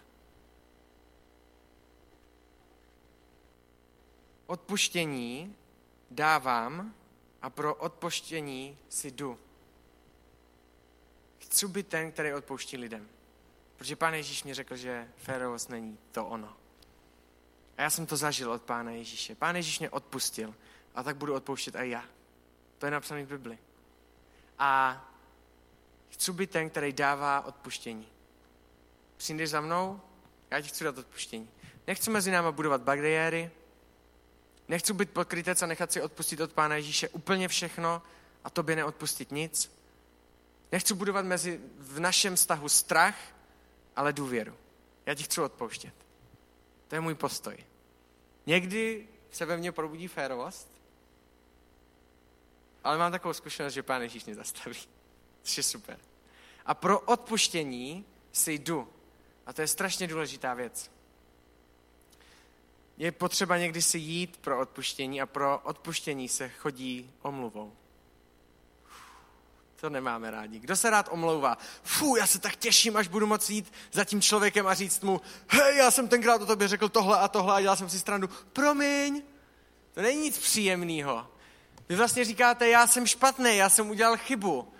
[4.46, 5.56] Odpuštění
[6.10, 6.94] dávám
[7.42, 9.38] a pro odpuštění si jdu.
[11.38, 13.08] Chci být ten, který odpouští lidem.
[13.76, 16.56] Protože pán Ježíš mi řekl, že férovost není to ono.
[17.76, 19.34] A já jsem to zažil od pána Ježíše.
[19.34, 20.54] Pán Ježíš mě odpustil
[20.94, 22.04] a tak budu odpouštět i já.
[22.78, 23.58] To je napsané v Bibli.
[24.58, 25.02] A
[26.08, 28.08] chci být ten, který dává odpuštění.
[29.16, 30.00] Přijdeš za mnou,
[30.50, 31.50] já ti chci dát odpuštění.
[31.86, 33.50] Nechci mezi náma budovat bariéry,
[34.68, 38.02] nechci být pokrytec a nechat si odpustit od Pána Ježíše úplně všechno
[38.44, 39.72] a tobě neodpustit nic.
[40.72, 43.16] Nechci budovat mezi, v našem vztahu strach,
[43.96, 44.56] ale důvěru.
[45.06, 45.94] Já ti chci odpouštět.
[46.88, 47.56] To je můj postoj.
[48.46, 50.68] Někdy se ve mně probudí férovost,
[52.84, 54.76] ale mám takovou zkušenost, že Pán Ježíš mě zastaví.
[55.42, 55.98] Což je super.
[56.66, 58.88] A pro odpuštění si jdu.
[59.46, 60.90] A to je strašně důležitá věc.
[62.96, 67.72] Je potřeba někdy si jít pro odpuštění a pro odpuštění se chodí omluvou.
[69.80, 70.58] To nemáme rádi.
[70.58, 71.58] Kdo se rád omlouvá?
[71.82, 75.20] Fú, já se tak těším, až budu moct jít za tím člověkem a říct mu,
[75.48, 78.28] hej, já jsem tenkrát o tobě řekl tohle a tohle a dělal jsem si strandu.
[78.52, 79.22] Promiň,
[79.94, 81.28] to není nic příjemného.
[81.88, 84.72] Vy vlastně říkáte, já jsem špatný, já jsem udělal chybu.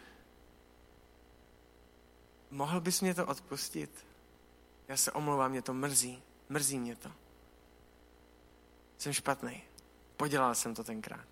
[2.51, 4.07] Mohl bys mě to odpustit?
[4.89, 6.23] Já se omlouvám, mě to mrzí.
[6.49, 7.11] Mrzí mě to.
[8.99, 9.63] Jsem špatný.
[10.17, 11.27] Podělal jsem to tenkrát.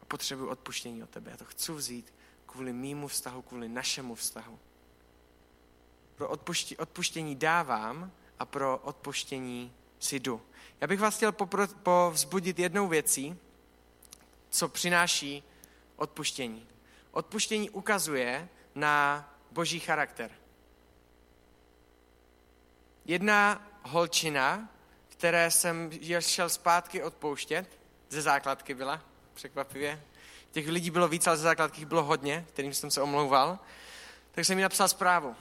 [0.00, 1.30] A potřebuji odpuštění od tebe.
[1.30, 2.14] Já to chci vzít
[2.46, 4.58] kvůli mýmu vztahu, kvůli našemu vztahu.
[6.14, 6.28] Pro
[6.78, 10.42] odpuštění, dávám a pro odpuštění si jdu.
[10.80, 11.32] Já bych vás chtěl
[11.82, 13.38] povzbudit jednou věcí,
[14.50, 15.42] co přináší
[15.96, 16.66] odpuštění.
[17.10, 20.30] Odpuštění ukazuje na boží charakter.
[23.04, 24.68] Jedna holčina,
[25.22, 29.00] které jsem šel zpátky odpouštět, ze základky byla,
[29.34, 30.02] překvapivě.
[30.50, 33.58] Těch lidí bylo víc, ale ze základky bylo hodně, kterým jsem se omlouval.
[34.32, 35.36] Tak jsem mi napsal zprávu.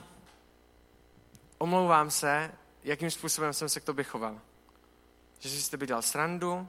[1.58, 2.52] Omlouvám se,
[2.84, 4.40] jakým způsobem jsem se k tobě choval.
[5.40, 6.68] Že jsi tebe dělal srandu,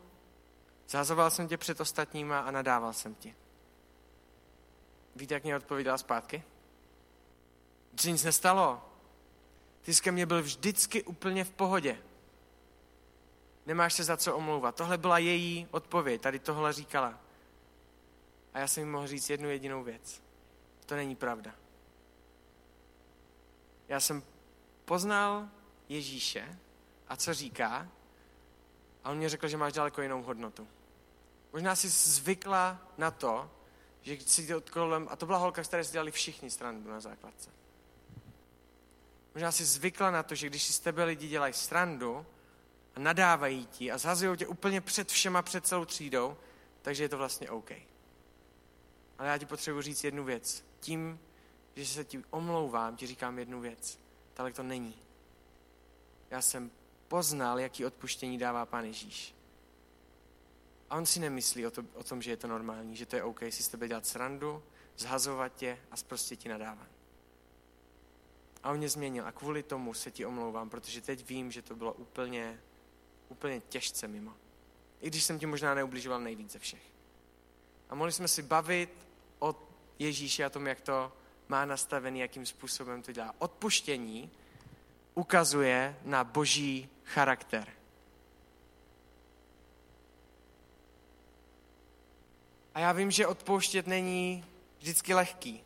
[0.88, 3.34] zahazoval jsem tě před ostatníma a nadával jsem ti.
[5.16, 6.42] Víte, jak mě odpovídala zpátky?
[8.00, 8.82] Že nic nestalo.
[9.82, 11.98] Ty jsi ke mně byl vždycky úplně v pohodě.
[13.66, 14.74] Nemáš se za co omlouvat.
[14.74, 17.18] Tohle byla její odpověď, tady tohle říkala.
[18.54, 20.22] A já jsem jí mohl říct jednu jedinou věc.
[20.86, 21.54] To není pravda.
[23.88, 24.22] Já jsem
[24.84, 25.48] poznal
[25.88, 26.58] Ježíše
[27.08, 27.88] a co říká
[29.04, 30.68] a on mě řekl, že máš daleko jinou hodnotu.
[31.52, 33.50] Možná jsi zvykla na to,
[34.02, 37.50] že si kolem, a to byla holka, které si dělali všichni stranu na základce.
[39.34, 42.26] Možná jsi zvykla na to, že když si z tebe lidi dělají srandu
[42.96, 46.36] a nadávají ti a zhazují tě úplně před všema, před celou třídou,
[46.82, 47.70] takže je to vlastně OK.
[49.18, 50.64] Ale já ti potřebuji říct jednu věc.
[50.80, 51.20] Tím,
[51.76, 53.98] že se ti omlouvám, ti říkám jednu věc.
[54.34, 54.94] Tak to není.
[56.30, 56.70] Já jsem
[57.08, 59.34] poznal, jaký odpuštění dává Pán Ježíš.
[60.90, 63.22] A on si nemyslí o, to, o tom, že je to normální, že to je
[63.22, 64.62] OK si s tebe dělat srandu,
[64.98, 66.88] zhazovat tě a prostě ti nadávat.
[68.62, 71.76] A on mě změnil a kvůli tomu se ti omlouvám, protože teď vím, že to
[71.76, 72.60] bylo úplně,
[73.32, 74.32] úplně těžce mimo.
[75.00, 76.82] I když jsem ti možná neubližoval nejvíc ze všech.
[77.88, 78.90] A mohli jsme si bavit
[79.38, 79.56] o
[79.98, 81.12] Ježíši a tom, jak to
[81.48, 83.34] má nastavený, jakým způsobem to dělá.
[83.38, 84.30] Odpuštění
[85.14, 87.68] ukazuje na boží charakter.
[92.74, 94.44] A já vím, že odpouštět není
[94.78, 95.64] vždycky lehký.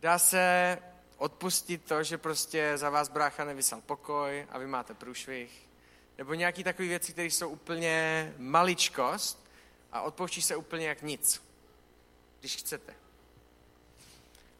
[0.00, 0.78] Dá se
[1.16, 5.69] odpustit to, že prostě za vás brácha nevysal pokoj a vy máte průšvih.
[6.20, 9.48] Nebo nějaký takové věci, které jsou úplně maličkost
[9.92, 11.42] a odpouští se úplně jak nic,
[12.40, 12.94] když chcete.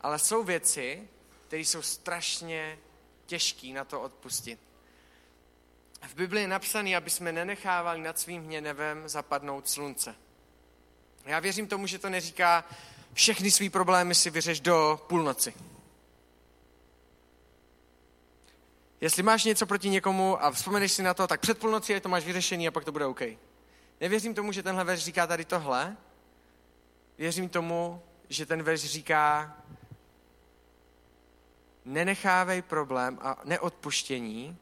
[0.01, 1.09] Ale jsou věci,
[1.47, 2.79] které jsou strašně
[3.27, 4.59] těžké na to odpustit.
[6.09, 10.15] V Biblii je napsané, aby jsme nenechávali nad svým hněvem zapadnout slunce.
[11.25, 12.65] Já věřím tomu, že to neříká,
[13.13, 15.55] všechny svý problémy si vyřeš do půlnoci.
[19.01, 22.09] Jestli máš něco proti někomu a vzpomeneš si na to, tak před půlnoci je to
[22.09, 23.21] máš vyřešený a pak to bude OK.
[24.01, 25.97] Nevěřím tomu, že tenhle verš říká tady tohle.
[27.19, 29.57] Věřím tomu, že ten verš říká,
[31.85, 34.59] nenechávej problém a neodpuštění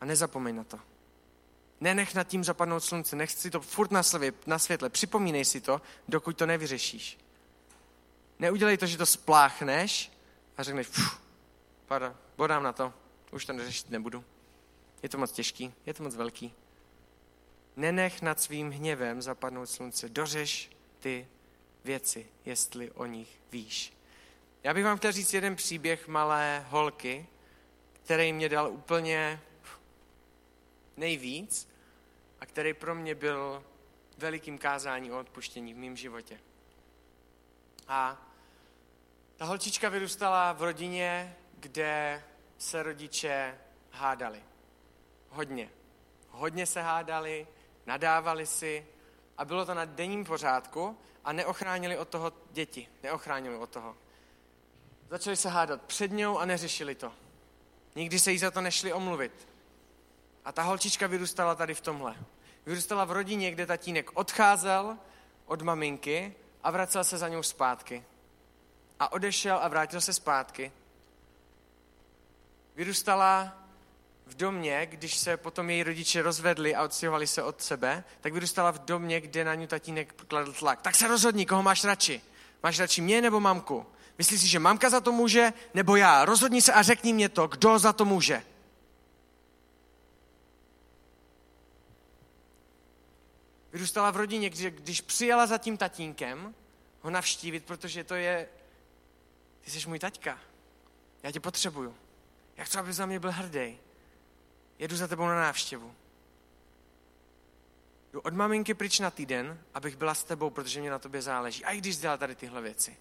[0.00, 0.78] a nezapomeň na to.
[1.80, 5.60] Nenech nad tím zapadnout slunce, nech si to furt na, světle, na světle, připomínej si
[5.60, 7.18] to, dokud to nevyřešíš.
[8.38, 10.12] Neudělej to, že to spláchneš
[10.56, 10.88] a řekneš,
[11.86, 12.92] pada, bodám na to,
[13.32, 14.24] už to neřešit nebudu.
[15.02, 16.54] Je to moc těžký, je to moc velký.
[17.76, 21.28] Nenech nad svým hněvem zapadnout slunce, dořeš ty
[21.84, 23.92] věci, jestli o nich víš.
[24.62, 27.26] Já bych vám chtěl říct jeden příběh malé holky,
[27.92, 29.40] který mě dal úplně
[30.96, 31.68] nejvíc
[32.40, 33.64] a který pro mě byl
[34.18, 36.40] velikým kázání o odpuštění v mém životě.
[37.88, 38.26] A
[39.36, 41.36] ta holčička vyrůstala v rodině,
[41.66, 42.24] kde
[42.58, 43.58] se rodiče
[43.90, 44.42] hádali.
[45.30, 45.70] Hodně.
[46.30, 47.46] Hodně se hádali,
[47.86, 48.86] nadávali si
[49.38, 52.88] a bylo to na denním pořádku a neochránili od toho děti.
[53.02, 53.96] Neochránili od toho.
[55.10, 57.12] Začali se hádat před ňou a neřešili to.
[57.94, 59.48] Nikdy se jí za to nešli omluvit.
[60.44, 62.16] A ta holčička vyrůstala tady v tomhle.
[62.66, 64.98] Vyrůstala v rodině, kde tatínek odcházel
[65.46, 68.04] od maminky a vracel se za ňou zpátky.
[69.00, 70.72] A odešel a vrátil se zpátky.
[72.76, 73.62] Vyrůstala
[74.26, 78.70] v domě, když se potom její rodiče rozvedli a odstěhovali se od sebe, tak vyrůstala
[78.70, 80.82] v domě, kde na ní tatínek kladl tlak.
[80.82, 82.20] Tak se rozhodni, koho máš radši.
[82.62, 83.86] Máš radši mě nebo mamku?
[84.18, 86.24] Myslíš si, že mamka za to může, nebo já?
[86.24, 88.42] Rozhodni se a řekni mě to, kdo za to může.
[93.72, 96.54] Vyrůstala v rodině, kde když přijela za tím tatínkem
[97.00, 98.48] ho navštívit, protože to je,
[99.60, 100.38] ty jsi můj taťka,
[101.22, 102.05] já tě potřebuju.
[102.56, 103.78] Já chci, aby za mě byl hrdý.
[104.78, 105.94] Jedu za tebou na návštěvu.
[108.12, 111.64] Jdu od maminky pryč na týden, abych byla s tebou, protože mě na tobě záleží.
[111.64, 112.96] A i když dělala tady tyhle věci.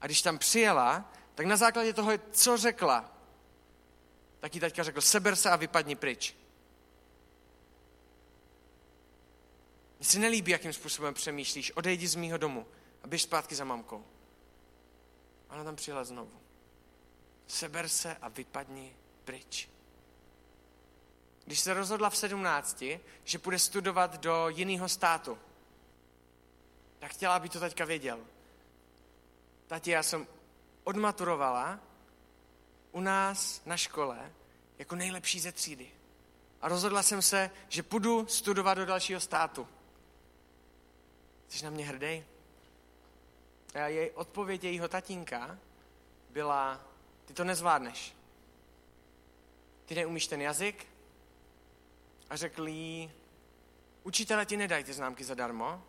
[0.00, 3.12] A když tam přijela, tak na základě toho, co řekla,
[4.40, 6.36] tak jí taťka řekl, seber se a vypadni pryč.
[9.98, 11.76] Mně se nelíbí, jakým způsobem přemýšlíš.
[11.76, 12.66] Odejdi z mýho domu
[13.02, 14.04] a běž zpátky za mamkou.
[15.48, 16.47] A ona tam přijela znovu.
[17.48, 19.68] Seber se a vypadni pryč.
[21.44, 25.38] Když se rozhodla v sedmnácti, že půjde studovat do jiného státu,
[26.98, 28.20] tak chtěla, aby to teďka věděl.
[29.66, 30.26] Tati, já jsem
[30.84, 31.80] odmaturovala
[32.92, 34.32] u nás na škole
[34.78, 35.90] jako nejlepší ze třídy.
[36.60, 39.68] A rozhodla jsem se, že půjdu studovat do dalšího státu.
[41.48, 42.24] Jsi na mě hrdý?
[43.74, 45.58] A její odpověď jejího tatínka
[46.30, 46.87] byla,
[47.28, 48.16] ty to nezvládneš.
[49.86, 50.86] Ty neumíš ten jazyk?
[52.30, 53.12] A řekl jí,
[54.02, 55.84] učitele ti nedají ty známky zadarmo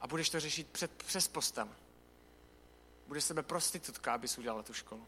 [0.00, 1.68] a budeš to řešit před, přes postel.
[3.06, 5.06] Budeš sebe prostitutka, abys udělala tu školu.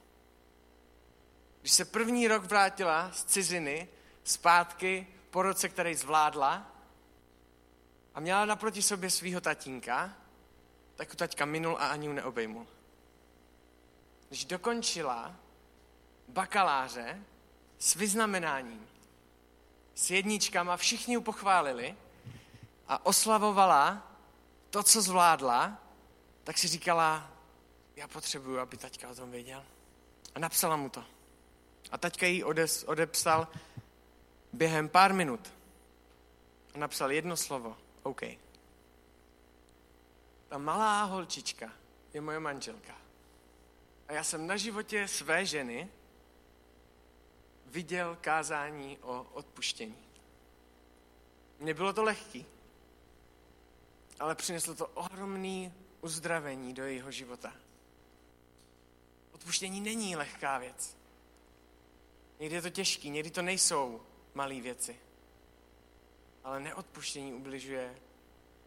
[1.60, 3.88] Když se první rok vrátila z ciziny
[4.24, 6.72] zpátky po roce, který zvládla,
[8.14, 10.16] a měla naproti sobě svého tatínka,
[10.94, 12.66] tak u taťka minul a ani ju neobejmul.
[14.28, 15.36] Když dokončila
[16.28, 17.22] bakaláře
[17.78, 18.88] s vyznamenáním,
[19.94, 21.96] s jedničkama, všichni ju pochválili
[22.88, 24.10] a oslavovala
[24.70, 25.78] to, co zvládla,
[26.44, 27.30] tak si říkala,
[27.96, 29.64] já potřebuju, aby taťka o tom věděl.
[30.34, 31.04] A napsala mu to.
[31.90, 33.48] A taťka jí odes, odepsal
[34.52, 35.52] během pár minut.
[36.74, 37.76] A napsal jedno slovo.
[38.02, 38.22] OK.
[40.48, 41.72] Ta malá holčička
[42.14, 42.94] je moje manželka.
[44.08, 45.88] A já jsem na životě své ženy
[47.74, 49.98] viděl kázání o odpuštění.
[51.60, 52.46] Nebylo to lehký,
[54.20, 57.52] ale přineslo to ohromný uzdravení do jejího života.
[59.32, 60.96] Odpuštění není lehká věc.
[62.40, 64.02] Někdy je to těžký, někdy to nejsou
[64.34, 64.96] malé věci
[66.44, 67.94] ale neodpuštění ubližuje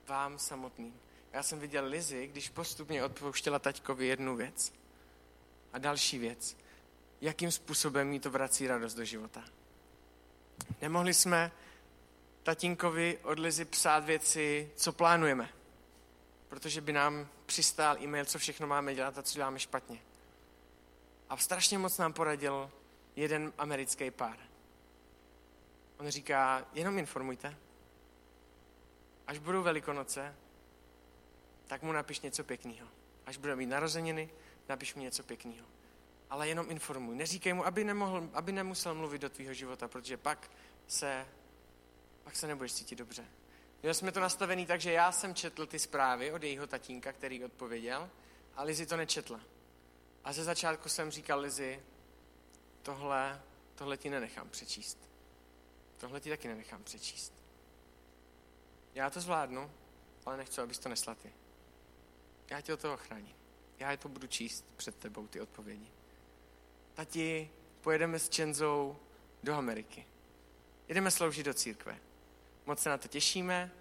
[0.07, 0.99] vám samotným.
[1.33, 4.73] Já jsem viděl Lizy, když postupně odpouštěla taťkovi jednu věc
[5.73, 6.57] a další věc,
[7.21, 9.43] jakým způsobem jí to vrací radost do života.
[10.81, 11.51] Nemohli jsme
[12.43, 15.49] tatínkovi od Lizy psát věci, co plánujeme,
[16.49, 19.99] protože by nám přistál e-mail, co všechno máme dělat a co děláme špatně.
[21.29, 22.71] A strašně moc nám poradil
[23.15, 24.37] jeden americký pár.
[25.97, 27.57] On říká, jenom informujte.
[29.27, 30.35] Až budou velikonoce,
[31.67, 32.87] tak mu napiš něco pěkného.
[33.25, 34.29] Až bude mít narozeniny,
[34.69, 35.65] napiš mu něco pěkného.
[36.29, 37.15] Ale jenom informuj.
[37.15, 40.51] Neříkej mu, aby, nemohl, aby nemusel mluvit do tvýho života, protože pak
[40.87, 41.25] se,
[42.23, 43.25] pak se nebudeš cítit dobře.
[43.81, 47.45] Měli jsme to nastavený tak, že já jsem četl ty zprávy od jejího tatínka, který
[47.45, 48.09] odpověděl,
[48.55, 49.39] a Lizy to nečetla.
[50.23, 51.83] A ze začátku jsem říkal Lizy,
[52.81, 53.41] tohle,
[53.75, 55.09] tohle ti nenechám přečíst.
[55.97, 57.33] Tohle ti taky nenechám přečíst.
[58.95, 59.71] Já to zvládnu,
[60.25, 61.33] ale nechci, abys to nesla ty.
[62.49, 63.35] Já tě od toho chráním.
[63.79, 65.91] Já je to budu číst před tebou, ty odpovědi.
[66.97, 67.49] Tati,
[67.81, 68.97] pojedeme s Čenzou
[69.43, 70.05] do Ameriky.
[70.87, 71.97] Jedeme sloužit do církve.
[72.65, 73.71] Moc se na to těšíme.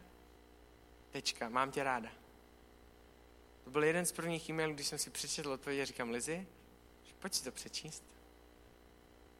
[1.11, 2.09] Tečka, mám tě ráda.
[3.65, 6.47] To byl jeden z prvních e-mailů, když jsem si přečetl odpověď a říkám, Lizy,
[7.19, 8.05] pojď si to přečíst.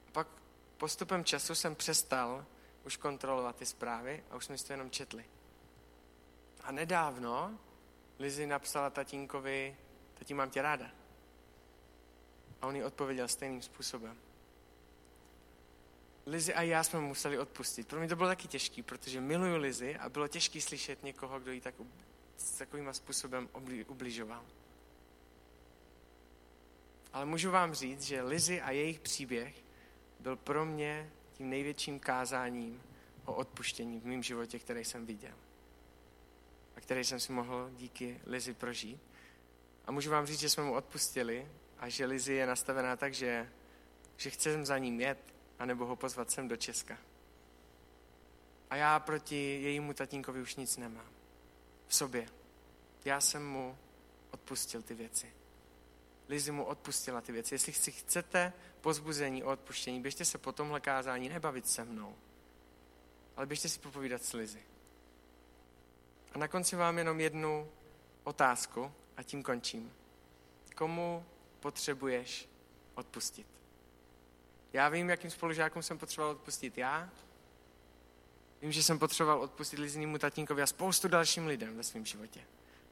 [0.09, 0.29] A pak
[0.77, 2.47] postupem času jsem přestal
[2.85, 5.25] už kontrolovat ty zprávy a už jsme si to jenom četli.
[6.63, 7.59] A nedávno
[8.19, 9.77] Lizy napsala tatínkovi,
[10.15, 11.06] tati mám tě ráda.
[12.63, 14.17] A on jí odpověděl stejným způsobem.
[16.27, 17.89] Lizy a já jsme museli odpustit.
[17.89, 21.53] Pro mě to bylo taky těžké, protože miluju Lizy a bylo těžké slyšet někoho, kdo
[21.53, 21.75] jí tak
[22.37, 23.49] s takovým způsobem
[23.89, 24.45] ubližoval.
[27.13, 29.55] Ale můžu vám říct, že Lizy a jejich příběh
[30.21, 32.83] byl pro mě tím největším kázáním
[33.25, 35.35] o odpuštění v mém životě, který jsem viděl.
[36.77, 39.01] A který jsem si mohl díky Lizy prožít.
[39.85, 41.49] A můžu vám říct, že jsme mu odpustili
[41.79, 43.53] a že Lizy je nastavená tak, že,
[44.17, 46.99] že chce za ním jet, anebo ho pozvat sem do Česka.
[48.71, 51.11] A já proti jejímu tatínkovi už nic nemám.
[51.87, 52.27] V sobě.
[53.05, 53.79] Já jsem mu
[54.31, 55.33] odpustil ty věci.
[56.29, 57.55] Lizy mu odpustila ty věci.
[57.55, 62.17] Jestli si chcete pozbuzení o odpuštění, běžte se po tomhle kázání nebavit se mnou,
[63.37, 64.63] ale běžte si popovídat s Lizy.
[66.33, 67.69] A na konci vám jenom jednu
[68.25, 69.93] otázku a tím končím.
[70.75, 71.25] Komu
[71.61, 72.49] potřebuješ
[72.95, 73.47] odpustit?
[74.73, 77.11] Já vím, jakým spolužákům jsem potřeboval odpustit já.
[78.63, 82.41] Vím, že jsem potřeboval odpustit Lizinímu tatínkovi a spoustu dalším lidem ve svém životě.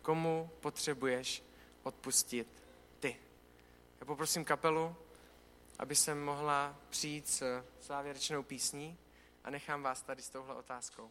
[0.02, 1.42] Komu potřebuješ
[1.82, 2.48] odpustit
[3.00, 3.16] ty?
[4.00, 4.96] Já poprosím kapelu,
[5.78, 8.98] aby se mohla přijít s závěrečnou písní
[9.44, 11.10] a nechám vás tady s touhle otázkou.